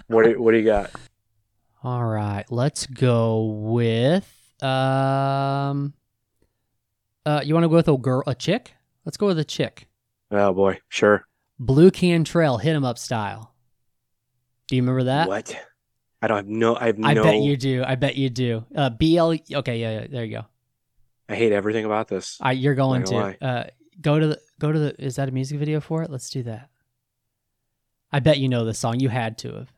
[0.08, 0.90] What do, what do you got?
[1.84, 2.46] All right.
[2.50, 4.26] Let's go with
[4.64, 5.94] um.
[7.26, 8.74] Uh, you want to go with a girl, a chick?
[9.04, 9.90] Let's go with a chick.
[10.32, 11.26] Oh boy, sure.
[11.60, 13.54] Blu Cantrell, hit 'em up style.
[14.70, 15.28] Do you remember that?
[15.28, 15.54] what?
[16.22, 16.76] I don't have no.
[16.76, 17.08] I have no.
[17.08, 17.84] I bet you do.
[17.86, 18.64] I bet you do.
[18.76, 19.34] Uh, BL.
[19.56, 20.08] Okay, yeah, yeah.
[20.10, 20.46] There you go.
[21.28, 22.38] I hate everything about this.
[22.40, 23.64] I, you're going to uh,
[24.00, 25.04] go to the go to the.
[25.04, 26.12] Is that a music video for it?
[26.12, 26.70] Let's do that.
[28.12, 29.00] I bet you know this song.
[29.00, 29.72] You had to have.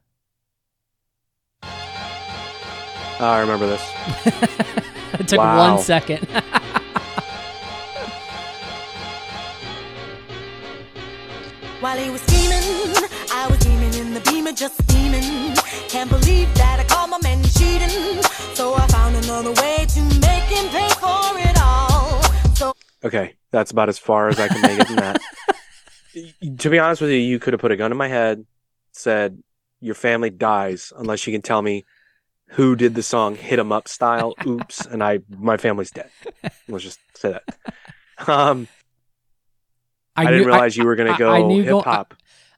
[1.64, 3.82] Oh, I remember this.
[5.20, 5.76] it took Wow.
[5.76, 6.28] one second.
[11.80, 12.41] While he was scheming,
[13.92, 15.56] I was steaming in the beamer, just steaming.
[15.90, 18.22] Can't believe that I caught my man cheating.
[18.54, 22.22] So I found another way to make him pay for it all.
[22.56, 22.74] So
[23.04, 25.22] Okay, that's about as far as I can make it in that.
[26.60, 28.46] to be honest with you, you could have put a gun in my head,
[28.94, 29.42] said
[29.80, 31.84] your family dies unless you can tell me
[32.52, 34.36] who did the song "Hit 'Em Up" style.
[34.46, 36.10] Oops, and I my family's dead.
[36.68, 38.30] Let's just say that.
[38.30, 38.68] Um,
[40.16, 42.14] I, didn't knew- realize you were gonna go knew hip hop.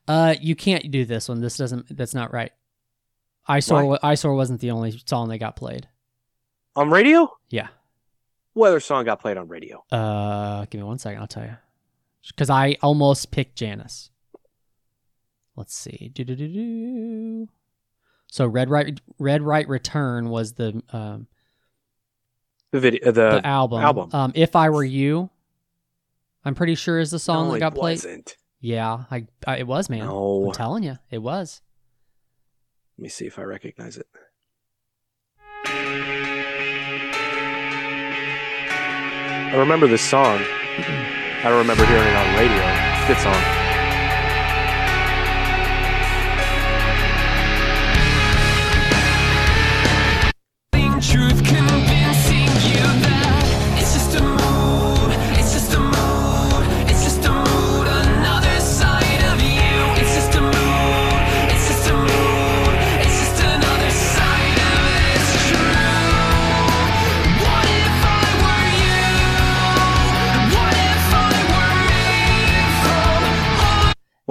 [0.07, 1.39] Uh, you can't do this one.
[1.41, 1.95] This doesn't.
[1.95, 2.51] That's not right.
[3.47, 3.85] Eyesore.
[3.85, 5.87] wa- Eyesore wasn't the only song that got played.
[6.75, 7.29] on radio.
[7.49, 7.67] Yeah.
[8.53, 9.83] What other song got played on radio?
[9.91, 11.21] Uh, give me one second.
[11.21, 11.57] I'll tell you.
[12.27, 14.09] Because I almost picked Janice.
[15.55, 16.09] Let's see.
[16.13, 17.47] Do-do-do-do.
[18.27, 21.27] So red right red right return was the um,
[22.71, 23.81] The video, the, the album.
[23.81, 24.09] album.
[24.13, 25.29] Um, if I were you,
[26.45, 27.97] I'm pretty sure is the song No, that got played.
[27.97, 28.37] wasn't.
[28.63, 30.05] Yeah, I, I it was man.
[30.05, 30.45] No.
[30.45, 31.61] I'm telling you, it was.
[32.97, 34.07] Let me see if I recognize it.
[39.45, 40.37] I remember this song.
[40.39, 42.55] I don't remember hearing it on radio.
[42.55, 43.62] It's a good song.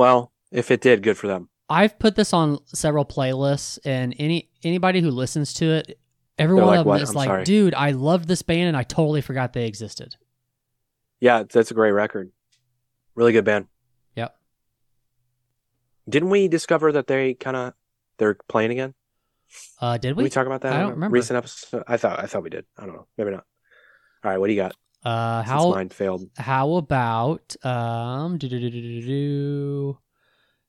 [0.02, 1.48] Well, if it did, good for them.
[1.68, 5.96] I've put this on several playlists, and any anybody who listens to it,
[6.36, 7.02] every They're one like, of them "What?
[7.02, 10.16] is I'm like, sorry." "Dude, I love this band, and I totally forgot they existed."
[11.20, 12.32] Yeah, that's a great record.
[13.14, 13.68] Really good band.
[14.16, 14.34] Yep.
[16.08, 17.74] Didn't we discover that they kind of
[18.18, 18.94] they're playing again?
[19.80, 20.24] Uh, did Did we?
[20.24, 20.72] we talk about that?
[20.72, 21.14] I don't remember.
[21.14, 21.84] Recent episode.
[21.86, 22.66] I thought I thought we did.
[22.76, 23.06] I don't know.
[23.16, 23.44] Maybe not.
[24.24, 24.74] All right, what do you got?
[25.04, 26.28] Uh, Since how mine failed.
[26.36, 29.98] how about um, do do do do do do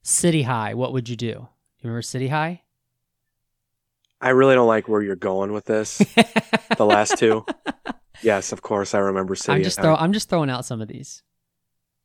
[0.01, 0.73] City High?
[0.73, 1.25] What would you do?
[1.27, 1.49] You
[1.83, 2.61] remember City High?
[4.21, 5.97] I really don't like where you're going with this.
[6.77, 7.45] the last two.
[8.21, 9.51] Yes, of course I remember City.
[9.57, 11.23] I'm just I- throw I'm just throwing out some of these,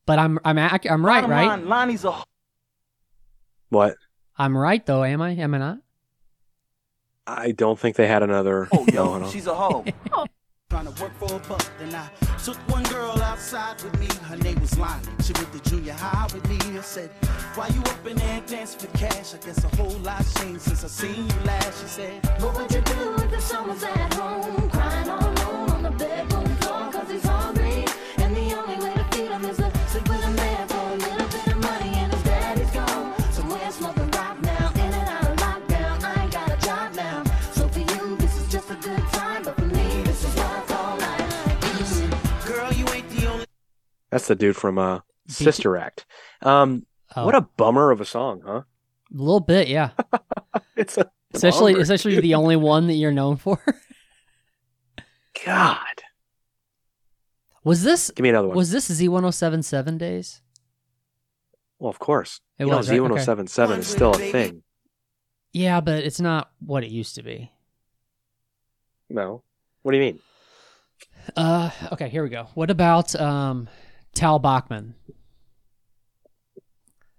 [0.05, 1.47] but I'm I'm ac- I'm right, Bottom right?
[1.47, 2.13] line, Lonnie's a
[3.69, 3.95] what?
[4.37, 5.31] I'm right though, am I?
[5.31, 5.77] Am I not?
[7.25, 8.67] I don't think they had another.
[8.73, 9.19] Oh no, yo.
[9.19, 9.29] no.
[9.29, 9.85] She's a hoe.
[10.69, 12.07] Trying to work for a buck, then I
[12.43, 14.07] took one girl outside with me.
[14.27, 15.01] Her name was Lonnie.
[15.23, 16.77] She went to junior high with me.
[16.77, 17.09] I said,
[17.55, 19.33] Why you up in there dancing for cash?
[19.33, 21.81] I guess a whole lot's changed since I seen you last.
[21.81, 24.69] She said, What would you do if the was at home,
[44.11, 46.05] That's the dude from uh, Sister Act.
[46.41, 46.85] Um,
[47.15, 48.61] Oh, what a bummer of a song, huh?
[48.61, 48.65] A
[49.11, 49.89] little bit, yeah.
[50.75, 51.81] It's a Especially bummer.
[51.81, 53.59] especially the only one that you're known for.
[55.45, 56.03] God.
[57.63, 58.57] was this Give me another one.
[58.57, 60.41] was this Z1077 days?
[61.79, 62.41] well, of course.
[62.59, 63.17] It you was, know, right?
[63.21, 64.61] Z1077 is still a thing.
[65.53, 67.51] Yeah, but it's not what it used to be.
[69.09, 69.41] No.
[69.81, 70.19] What do you mean?
[71.35, 72.47] Uh, okay, here we go.
[72.53, 73.67] What about um,
[74.19, 74.95] Tal Bachman?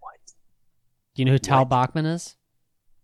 [0.01, 0.18] What?
[1.14, 1.70] Do you know who Tal What?
[1.70, 2.36] Bachman is?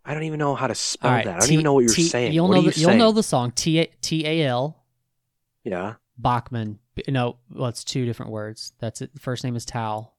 [0.04, 1.36] I don't even know how to spell right, that.
[1.36, 2.32] I don't T- even know what you're T- saying.
[2.34, 4.84] You'll what know you the, you'll know the song T A- T A L
[5.64, 5.94] Yeah.
[6.18, 6.78] Bachman.
[7.08, 8.72] No, well, it's two different words.
[8.80, 9.14] That's it.
[9.14, 10.14] The first name is Tal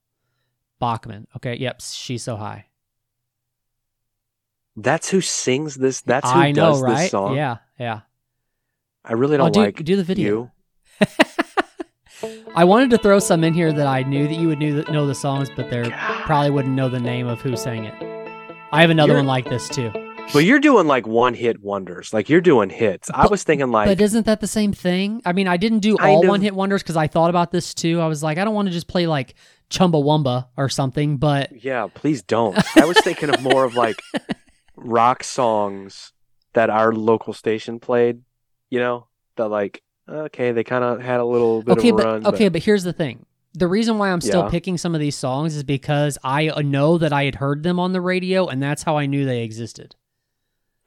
[0.80, 1.28] Bachman.
[1.38, 1.80] Okay, yep.
[1.82, 2.66] She's so high.
[4.76, 6.02] That's who sings this.
[6.02, 6.96] That's who I know, does right?
[7.04, 7.36] this song.
[7.36, 8.02] Yeah, yeah.
[9.06, 10.52] I really Oh, don't do- like do the video.
[12.58, 15.06] I wanted to throw some in here that I knew that you would knew, know
[15.06, 15.88] the songs, but they
[16.26, 17.94] probably wouldn't know the name of who sang it.
[18.72, 19.92] I have another You're- one like this too.
[20.34, 22.12] But you're doing like one hit wonders.
[22.14, 23.12] Like you're doing hits.
[23.14, 25.22] I was thinking like but isn't that the same thing?
[25.24, 28.02] I mean, I didn't do all one hit wonders because I thought about this too.
[28.02, 29.36] I was like, I don't want to just play like
[29.70, 32.58] Chumbawamba or something, but Yeah, please don't.
[32.76, 34.02] I was thinking of more of like
[34.76, 36.12] rock songs
[36.54, 38.24] that our local station played,
[38.72, 39.06] you know,
[39.36, 42.26] that like okay, they kind of had a little bit okay, of a but run.
[42.28, 43.26] okay, but here's the thing.
[43.54, 44.50] The reason why I'm still Yeah.
[44.50, 47.80] picking some of these songs is because I uh, know that I had heard them
[47.80, 49.96] on the radio, and that's how I knew they existed.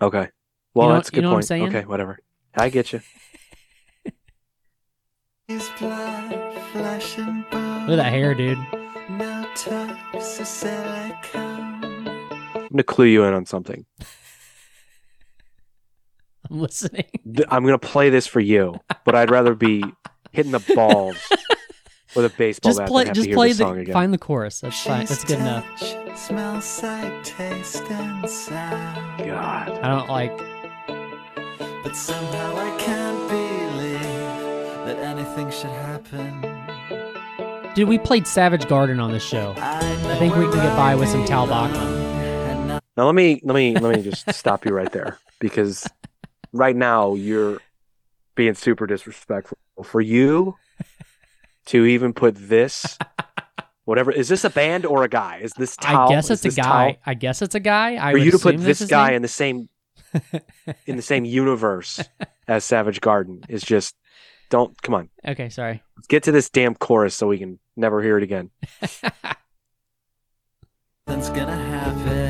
[0.00, 0.28] okay.
[0.74, 1.46] Well, know- that's a you good know what I'm point.
[1.46, 1.68] saying?
[1.68, 2.18] Okay, whatever.
[2.56, 3.00] I get you.
[5.48, 8.58] His blood flashing Look at that hair, dude.
[9.08, 9.44] No
[10.20, 11.82] silicone.
[12.54, 13.84] I'm gonna clue you in on something.
[16.50, 17.04] I'm listening.
[17.48, 19.84] I'm gonna play this for you, but I'd rather be
[20.32, 21.16] hitting the balls
[22.16, 23.92] with a baseball Just bat play, than have just to hear play the song again.
[23.92, 24.60] find the chorus.
[24.60, 25.06] That's fine.
[25.06, 25.64] That's good enough.
[26.16, 29.26] Smell, sight, taste, and sound.
[29.26, 29.70] God.
[29.70, 30.36] I don't like.
[31.82, 34.00] But somehow I can't believe
[34.86, 37.72] that anything should happen.
[37.74, 39.54] Dude, we played Savage Garden on this show.
[39.56, 39.80] I
[40.18, 42.80] think we can get by with some Tal Bachman.
[42.96, 45.86] Now let me let me let me just stop you right there because
[46.52, 47.60] right now you're
[48.34, 49.58] being super disrespectful.
[49.84, 50.56] For you
[51.66, 52.98] to even put this
[53.84, 55.38] whatever is this a band or a guy?
[55.38, 56.08] Is this Tal?
[56.08, 56.92] I guess it's a guy.
[56.92, 57.02] Tal?
[57.06, 57.96] I guess it's a guy.
[58.08, 59.16] I For you to put this guy name.
[59.16, 59.68] in the same
[60.86, 62.00] in the same universe
[62.48, 63.96] as Savage Garden is just
[64.50, 65.08] don't come on.
[65.26, 65.82] Okay, sorry.
[65.96, 68.50] Let's get to this damn chorus so we can never hear it again.
[71.06, 72.29] Nothing's gonna happen,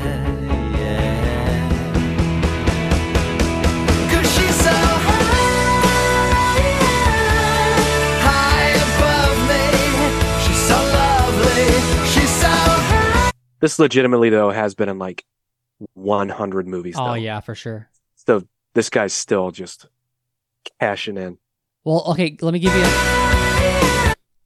[13.61, 15.23] This legitimately though has been in like
[15.93, 16.95] 100 movies.
[16.97, 17.13] Oh though.
[17.13, 17.89] yeah, for sure.
[18.15, 18.43] So
[18.73, 19.87] this guy's still just
[20.79, 21.37] cashing in.
[21.83, 22.37] Well, okay.
[22.41, 22.81] Let me give you.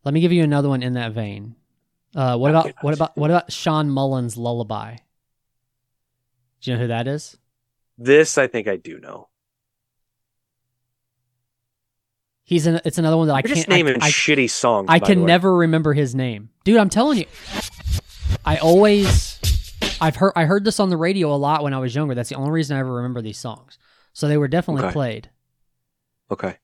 [0.04, 1.56] Let me give you another one in that vein.
[2.16, 4.98] Uh, what about what about what about Shawn Mullins' Lullaby?
[6.62, 7.38] Do you know who that is?
[7.98, 9.30] This I think I do know.
[12.44, 12.80] He's in.
[12.86, 13.56] It's another one that I You're can't.
[13.56, 14.88] just naming I, I, shitty songs.
[14.90, 16.78] I can never remember his name, dude.
[16.78, 17.26] I'm telling you.
[18.44, 19.40] I always.
[20.02, 20.34] I've heard.
[20.36, 22.16] I heard this on the radio a lot when I was younger.
[22.16, 23.78] That's the only reason I ever remember these songs.
[24.14, 24.94] So they were definitely Okay.
[24.94, 25.30] played.
[26.32, 26.58] Okay.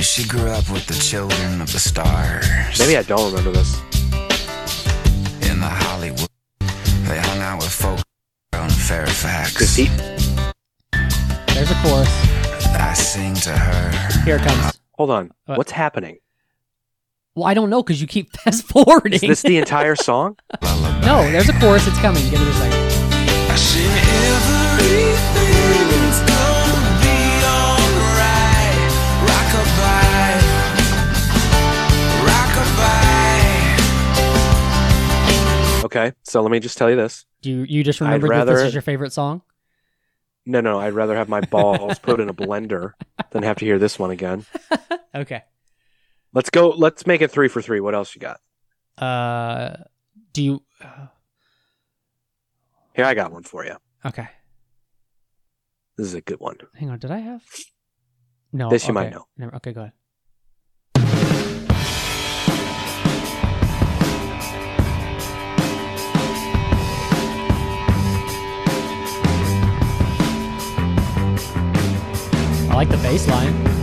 [0.00, 2.46] She grew up with the children of the stars.
[2.78, 3.78] Maybe I don't remember this.
[5.50, 6.28] In the Hollywood,
[6.60, 8.00] they hung out with folk
[8.54, 9.60] on Fairfax.
[9.60, 9.84] Is he?
[11.54, 12.08] There's a chorus.
[12.74, 14.22] I sing to her.
[14.24, 14.80] Here it comes.
[14.92, 15.32] Hold on.
[15.46, 15.58] What?
[15.58, 16.18] What's happening?
[17.38, 19.12] Well, I don't know because you keep fast forwarding.
[19.12, 20.36] Is this the entire song?
[20.62, 21.86] no, there's a chorus.
[21.86, 22.28] It's coming.
[22.30, 22.74] Give it a second.
[25.38, 28.90] Everything's gonna be alright.
[29.22, 30.42] Rockabye.
[35.78, 35.84] Rockabye.
[35.84, 36.12] Okay.
[36.24, 37.24] So let me just tell you this.
[37.42, 39.42] Do you you just I'd remembered that this is your favorite song?
[40.44, 42.94] No, no, I'd rather have my balls put in a blender
[43.30, 44.44] than have to hear this one again.
[45.14, 45.44] Okay.
[46.32, 46.68] Let's go.
[46.70, 47.80] Let's make it three for three.
[47.80, 48.40] What else you got?
[48.96, 49.76] Uh,
[50.32, 50.62] do you?
[52.94, 53.76] Here, I got one for you.
[54.04, 54.28] Okay.
[55.96, 56.56] This is a good one.
[56.74, 56.98] Hang on.
[56.98, 57.42] Did I have?
[58.52, 58.70] No.
[58.70, 59.26] This you might know.
[59.36, 59.92] Never, okay, go ahead.
[72.70, 73.77] I like the bass line.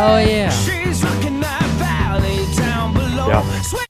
[0.00, 0.48] Oh, yeah.
[0.50, 3.26] She's looking that valley down below.
[3.26, 3.87] Yeah.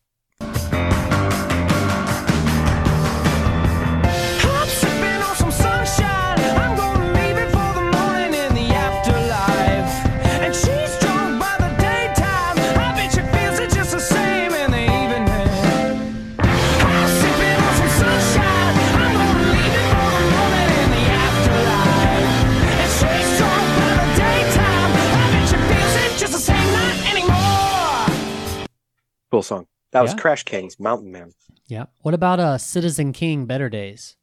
[29.93, 30.18] That was Yeah.
[30.18, 31.32] Crash Kings, Mountain Man.
[31.66, 31.86] Yeah.
[32.03, 34.16] What about uh Citizen King Better Days?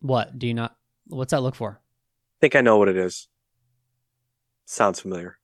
[0.00, 0.38] What?
[0.38, 0.76] Do you not
[1.06, 1.80] what's that look for?
[1.80, 3.28] I think I know what it is.
[4.64, 5.36] Sounds familiar.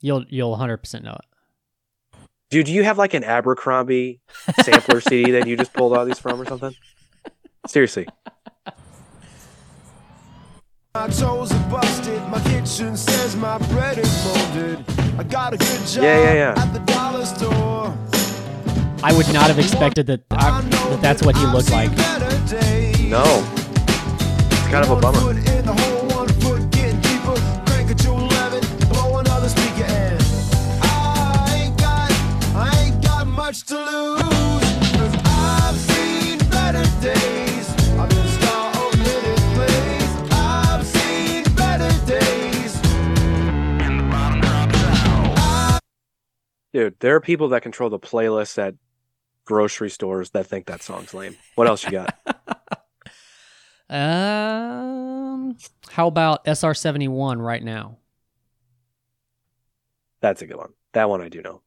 [0.00, 2.18] You'll you'll 100% know it.
[2.50, 4.20] Dude, do you have like an Abercrombie
[4.62, 6.74] sampler CD that you just pulled all these from or something?
[7.66, 8.06] Seriously.
[10.96, 12.22] My toes are busted.
[12.28, 14.78] My kitchen says my bread is molded.
[15.18, 16.62] I got a good job Yeah, yeah, yeah.
[16.62, 17.92] at the dollar store.
[19.02, 21.90] I would not have expected that I, that that's what he looked like.
[23.10, 23.24] No.
[24.52, 25.18] It's kind of a bummer.
[25.18, 25.64] foot in
[46.74, 48.74] Dude, there are people that control the playlist at
[49.46, 51.36] grocery stores that think that song's lame.
[51.54, 52.14] What else you got?
[53.90, 55.56] Um,
[55.90, 57.98] how about SR seventy one right now?
[60.22, 60.70] That's a good one.
[60.94, 61.60] That one I do know.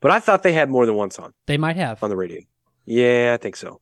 [0.00, 2.00] But I thought they had more than one song They might have.
[2.04, 2.42] on the radio.
[2.86, 3.80] Yeah, I think so.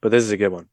[0.00, 0.68] But this is a good one.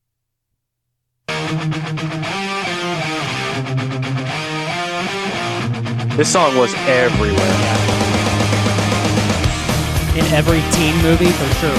[6.18, 7.38] This song was everywhere.
[10.18, 11.78] In every teen movie for sure.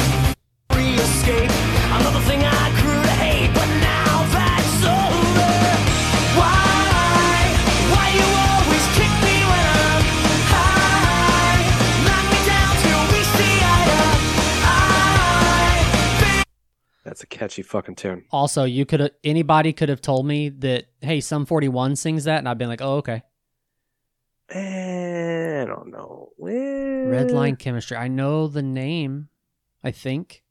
[0.70, 1.50] Free escape.
[1.90, 5.50] Another thing I grew to hate, but now that's over.
[6.38, 7.50] Why?
[7.90, 10.06] Why you always kick me when I'm
[10.54, 11.58] high?
[12.06, 13.98] Knock me down till we see eye to
[16.38, 16.44] eye.
[17.02, 18.22] That's a catchy fucking tune.
[18.30, 22.38] Also, you could have anybody could have told me that hey, Sum 41 sings that
[22.38, 23.22] and I've been like, "Oh, okay."
[24.50, 26.30] Eh, I don't know.
[26.38, 27.96] Red Line Chemistry.
[27.96, 29.28] I know the name,
[29.84, 30.42] I think.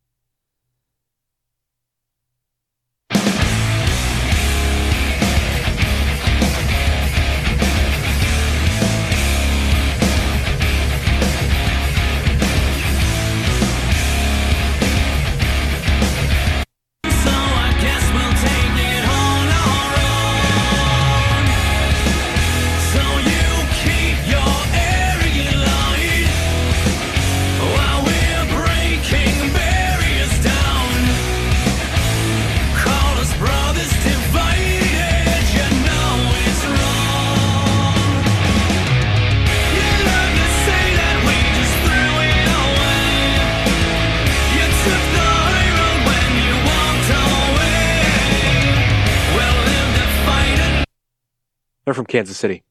[51.87, 52.65] They're from Kansas City.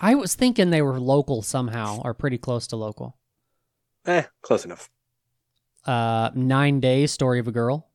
[0.00, 3.16] I was thinking they were local somehow or pretty close to local.
[4.04, 4.90] Eh, close enough.
[5.84, 7.88] Uh 9 Days Story of a Girl.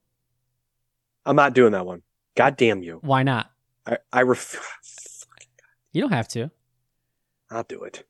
[1.26, 2.02] I'm not doing that one.
[2.38, 3.00] God damn you.
[3.02, 3.52] Why not?
[3.86, 4.56] I, I ref-
[5.92, 6.50] You don't have to.
[7.52, 8.08] I'll do it.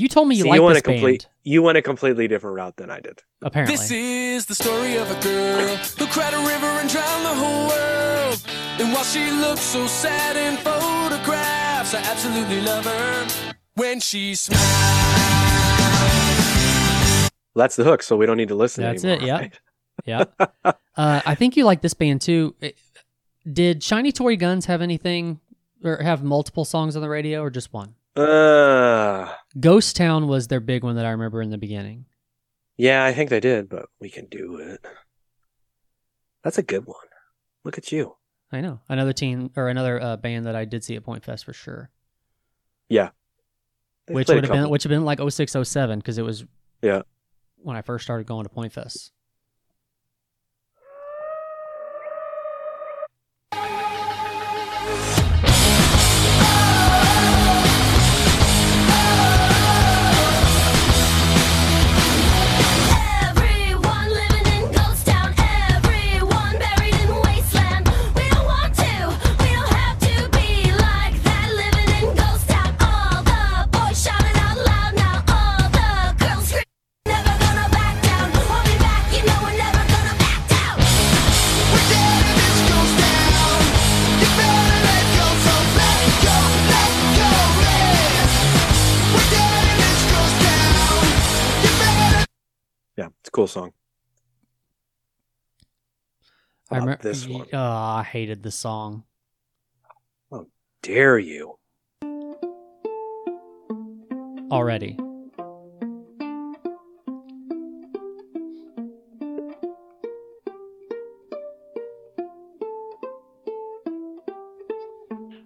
[0.00, 1.34] You told me you See, like you went this a complete band.
[1.44, 3.22] you went a completely different route than I did.
[3.42, 3.76] Apparently.
[3.76, 7.68] This is the story of a girl who cried a river and drowned the whole
[7.68, 8.42] world.
[8.80, 13.26] And while she looks so sad in photographs, I absolutely love her
[13.74, 14.64] when she smiles.
[17.54, 19.22] That's the hook, so we don't need to listen That's anymore.
[19.22, 19.40] it, yep.
[19.40, 19.60] right?
[20.64, 20.72] yeah.
[20.96, 22.54] Uh, I think you like this band too.
[23.52, 25.40] Did Shiny Toy Guns have anything
[25.84, 27.96] or have multiple songs on the radio or just one?
[28.20, 32.06] Uh, Ghost Town was their big one that I remember in the beginning.
[32.76, 34.84] yeah, I think they did, but we can do it.
[36.42, 36.96] That's a good one.
[37.64, 38.16] Look at you.
[38.52, 38.80] I know.
[38.88, 41.90] Another team or another uh, band that I did see at Pointfest for sure.
[42.88, 43.10] Yeah.
[44.06, 44.70] They which played a would have been couple.
[44.72, 46.44] which have been like 0607 because it was
[46.82, 47.02] Yeah.
[47.58, 49.10] when I first started going to Pointfest.
[96.70, 97.46] I remember this one?
[97.52, 99.04] Oh, I hated the song.
[100.30, 100.46] How
[100.82, 101.56] dare you?
[104.50, 104.96] already.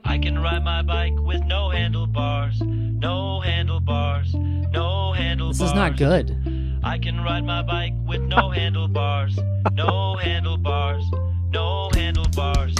[0.04, 5.58] I can ride my bike with no handlebars, no handlebars, no handlebars.
[5.58, 6.63] This is not good.
[6.86, 9.38] I can ride my bike with no handlebars,
[9.72, 11.02] no handlebars,
[11.48, 12.78] no handlebars.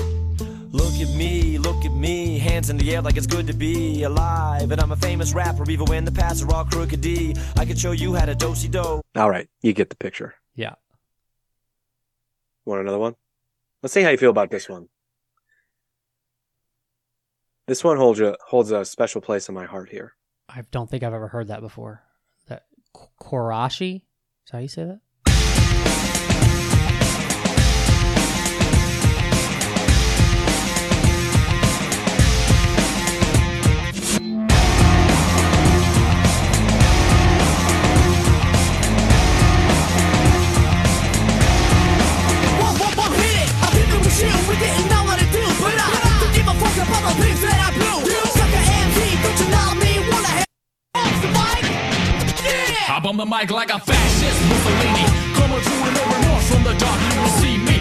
[0.73, 4.03] Look at me, look at me, hands in the air like it's good to be
[4.03, 4.71] alive.
[4.71, 7.35] And I'm a famous rapper, even when the paths are all crooked D.
[7.57, 9.01] I could show you how to dosey do.
[9.17, 10.35] All right, you get the picture.
[10.55, 10.75] Yeah.
[12.67, 13.15] Want another one?
[13.83, 14.89] Let's see how you feel about this one.
[17.67, 20.13] This one holds a holds a special place in my heart here.
[20.51, 22.03] I don't think I've ever heard that before.
[22.95, 24.03] Quarashi?
[24.47, 25.01] Is how you say that?
[53.15, 55.05] On the mic like a fascist Mussolini.
[55.35, 57.81] Coming through and over north from the dark, you will see me.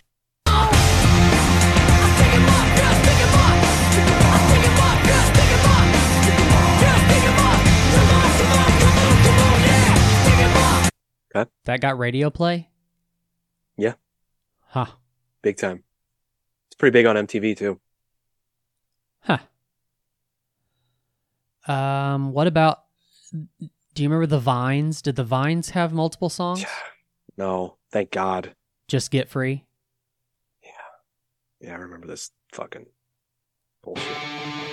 [11.35, 11.49] Okay.
[11.65, 12.69] That got radio play?
[13.75, 13.93] Yeah.
[14.67, 14.85] Huh.
[15.41, 15.83] Big time.
[16.67, 17.79] It's pretty big on MTV too.
[19.21, 19.39] Huh.
[21.67, 22.83] Um, what about
[23.93, 25.01] do you remember the Vines?
[25.01, 26.65] Did the Vines have multiple songs?
[27.37, 28.55] No, thank God.
[28.87, 29.65] Just get free?
[30.63, 30.69] Yeah.
[31.61, 32.85] Yeah, I remember this fucking
[33.83, 34.72] bullshit.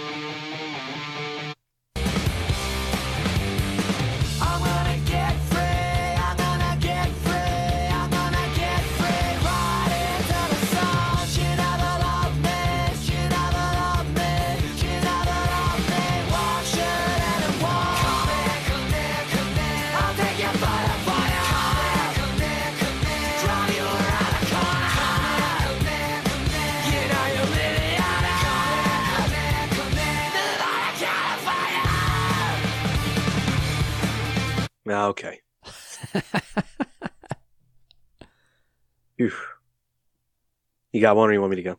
[34.91, 35.41] Okay.
[39.17, 39.33] Phew.
[40.93, 41.77] You got one or you want me to go?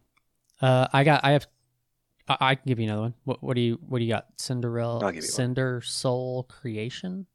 [0.62, 1.24] Uh, I got.
[1.24, 1.48] I have.
[2.28, 3.14] I, I can give you another one.
[3.24, 3.80] What, what do you?
[3.88, 4.28] What do you got?
[4.38, 5.00] Cinderella.
[5.00, 5.22] You one.
[5.22, 7.26] Cinder Soul Creation.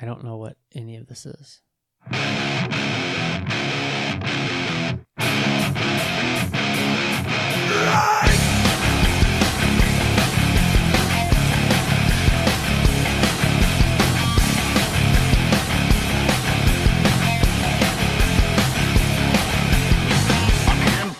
[0.00, 1.60] I don't know what any of this is.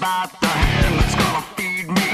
[0.03, 2.11] About the hand that's gonna feed me.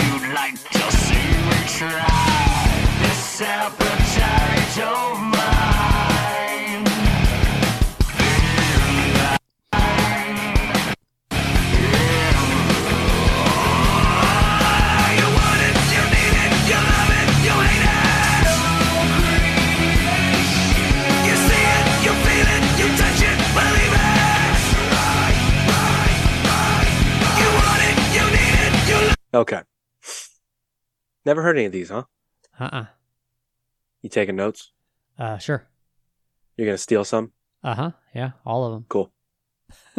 [0.00, 2.72] You'd like to see me try
[3.02, 5.57] this appetite oh of mine.
[29.32, 29.60] Okay.
[31.24, 32.04] Never heard any of these, huh?
[32.58, 32.64] Uh.
[32.72, 32.86] uh
[34.02, 34.72] You taking notes?
[35.18, 35.38] Uh.
[35.38, 35.66] Sure.
[36.56, 37.32] You're gonna steal some?
[37.62, 37.90] Uh huh.
[38.14, 38.30] Yeah.
[38.44, 38.86] All of them.
[38.88, 39.12] Cool.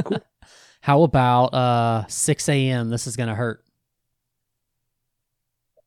[0.03, 0.19] Cool.
[0.81, 2.89] How about uh Sixx:A.M.
[2.89, 3.63] This is gonna hurt.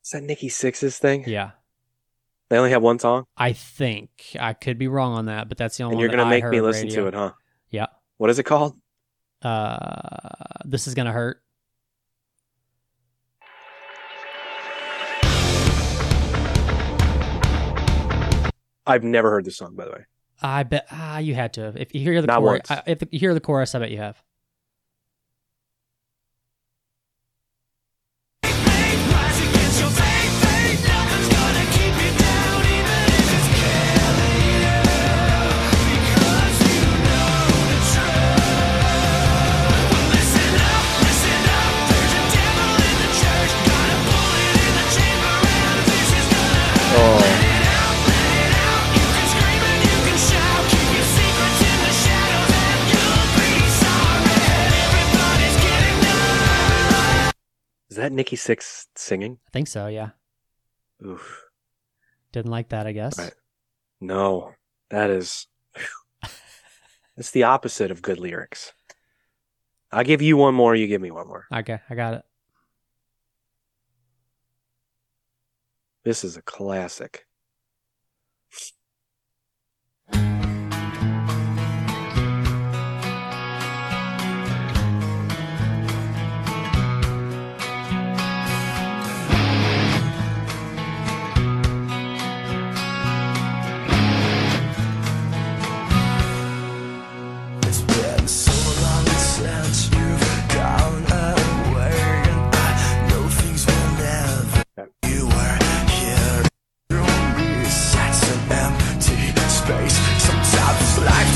[0.03, 1.23] Is that Nikki Sixx's thing?
[1.27, 1.51] Yeah.
[2.49, 5.77] They only have one song, I think I could be wrong on that, but that's
[5.77, 7.01] the only and one you're gonna make me listen radio.
[7.01, 7.31] to it, huh?
[7.69, 7.87] Yeah.
[8.17, 8.77] What is it called?
[9.41, 11.42] Uh, this is gonna hurt.
[18.85, 20.05] I've never heard this song, by the way.
[20.41, 21.77] I bet ah, you had to have.
[21.77, 22.69] If you hear the Not chorus.
[22.69, 24.21] I, if you hear the chorus, I bet you have.
[57.93, 59.37] Is that Nikki Sixx singing?
[59.47, 60.09] I think so, yeah.
[61.05, 61.43] Oof.
[62.31, 63.19] Didn't like that, I guess.
[63.19, 63.35] Right.
[64.01, 64.55] No,
[64.89, 65.45] that is.
[67.17, 68.73] it's the opposite of good lyrics.
[69.91, 71.45] I'll give you one more, you give me one more.
[71.53, 72.23] Okay, I got it.
[76.03, 77.27] This is a classic.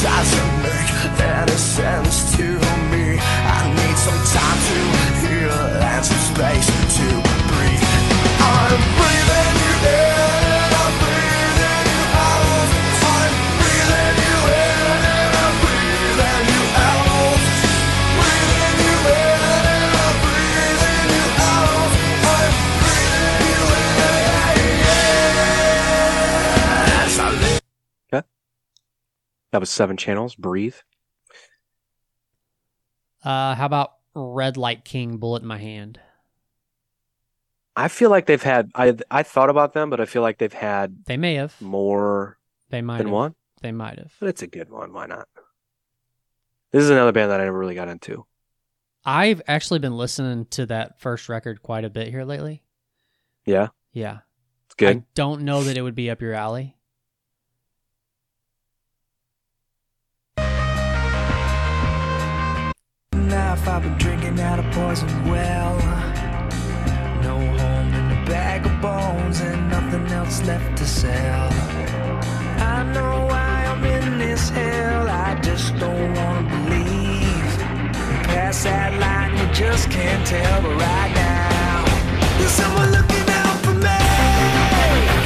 [0.07, 0.36] Life
[29.57, 30.35] That was seven channels.
[30.35, 30.75] Breathe.
[33.23, 35.99] Uh, how about Redlight King, Bullet in My Hand?
[37.75, 38.69] I feel like they've had.
[38.75, 41.59] I I thought about them, but I feel like they've had They may have.
[41.59, 42.38] more
[42.69, 43.13] They might than have.
[43.15, 43.35] one.
[43.63, 44.13] They might have.
[44.19, 44.93] But it's a good one.
[44.93, 45.27] Why not?
[46.71, 48.27] This is another band that I never really got into.
[49.03, 52.61] I've actually been listening to that first record quite a bit here lately.
[53.43, 54.19] Yeah, Yeah.
[54.67, 54.97] it's good.
[54.97, 56.75] I don't know that it would be up your alley.
[63.78, 65.78] I've been drinking out of poison well.
[67.22, 71.49] No home in a bag of bones and nothing else left to sell.
[72.58, 77.54] I know why I'm in this hell, I just don't wanna believe.
[78.34, 81.86] Past that line, you just can't tell, but right now,
[82.40, 84.02] there's someone looking out for me.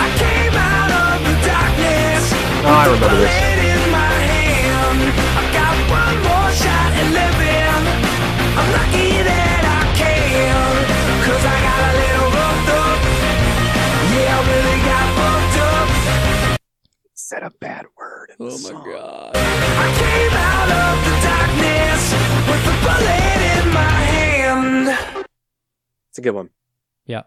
[0.05, 2.23] I came out of the darkness.
[2.67, 3.31] Oh, I remember this.
[3.71, 4.99] In my hand.
[5.39, 7.40] I got one more shot at living.
[8.51, 8.63] Said
[11.53, 12.79] a little word to
[14.13, 16.59] Yeah, really got put
[17.13, 18.31] set a bad word.
[18.39, 19.31] Oh my god.
[19.35, 22.01] I came out of the darkness
[22.49, 25.25] with a bullet in my hand.
[26.09, 26.49] It's a good one.
[27.05, 27.21] Yeah,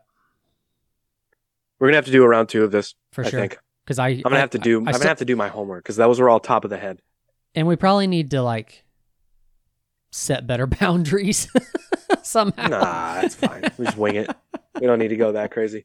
[1.79, 2.95] We're gonna have to do a round two of this.
[3.13, 3.49] for I sure.
[3.85, 4.77] Because I, I'm gonna I- have to do.
[4.81, 6.79] I I'm gonna have to do my homework because those were all top of the
[6.79, 7.01] head.
[7.55, 8.84] and we probably need to like
[10.15, 11.49] set better boundaries
[12.23, 12.69] somehow.
[12.69, 13.65] Nah, that's fine.
[13.77, 14.31] We just wing it.
[14.81, 15.85] We don't need to go that crazy.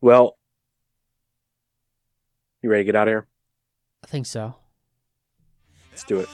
[0.00, 0.36] Well,
[2.62, 3.26] you ready to get out of here?
[4.02, 4.56] I think so.
[5.90, 6.28] Let's do it.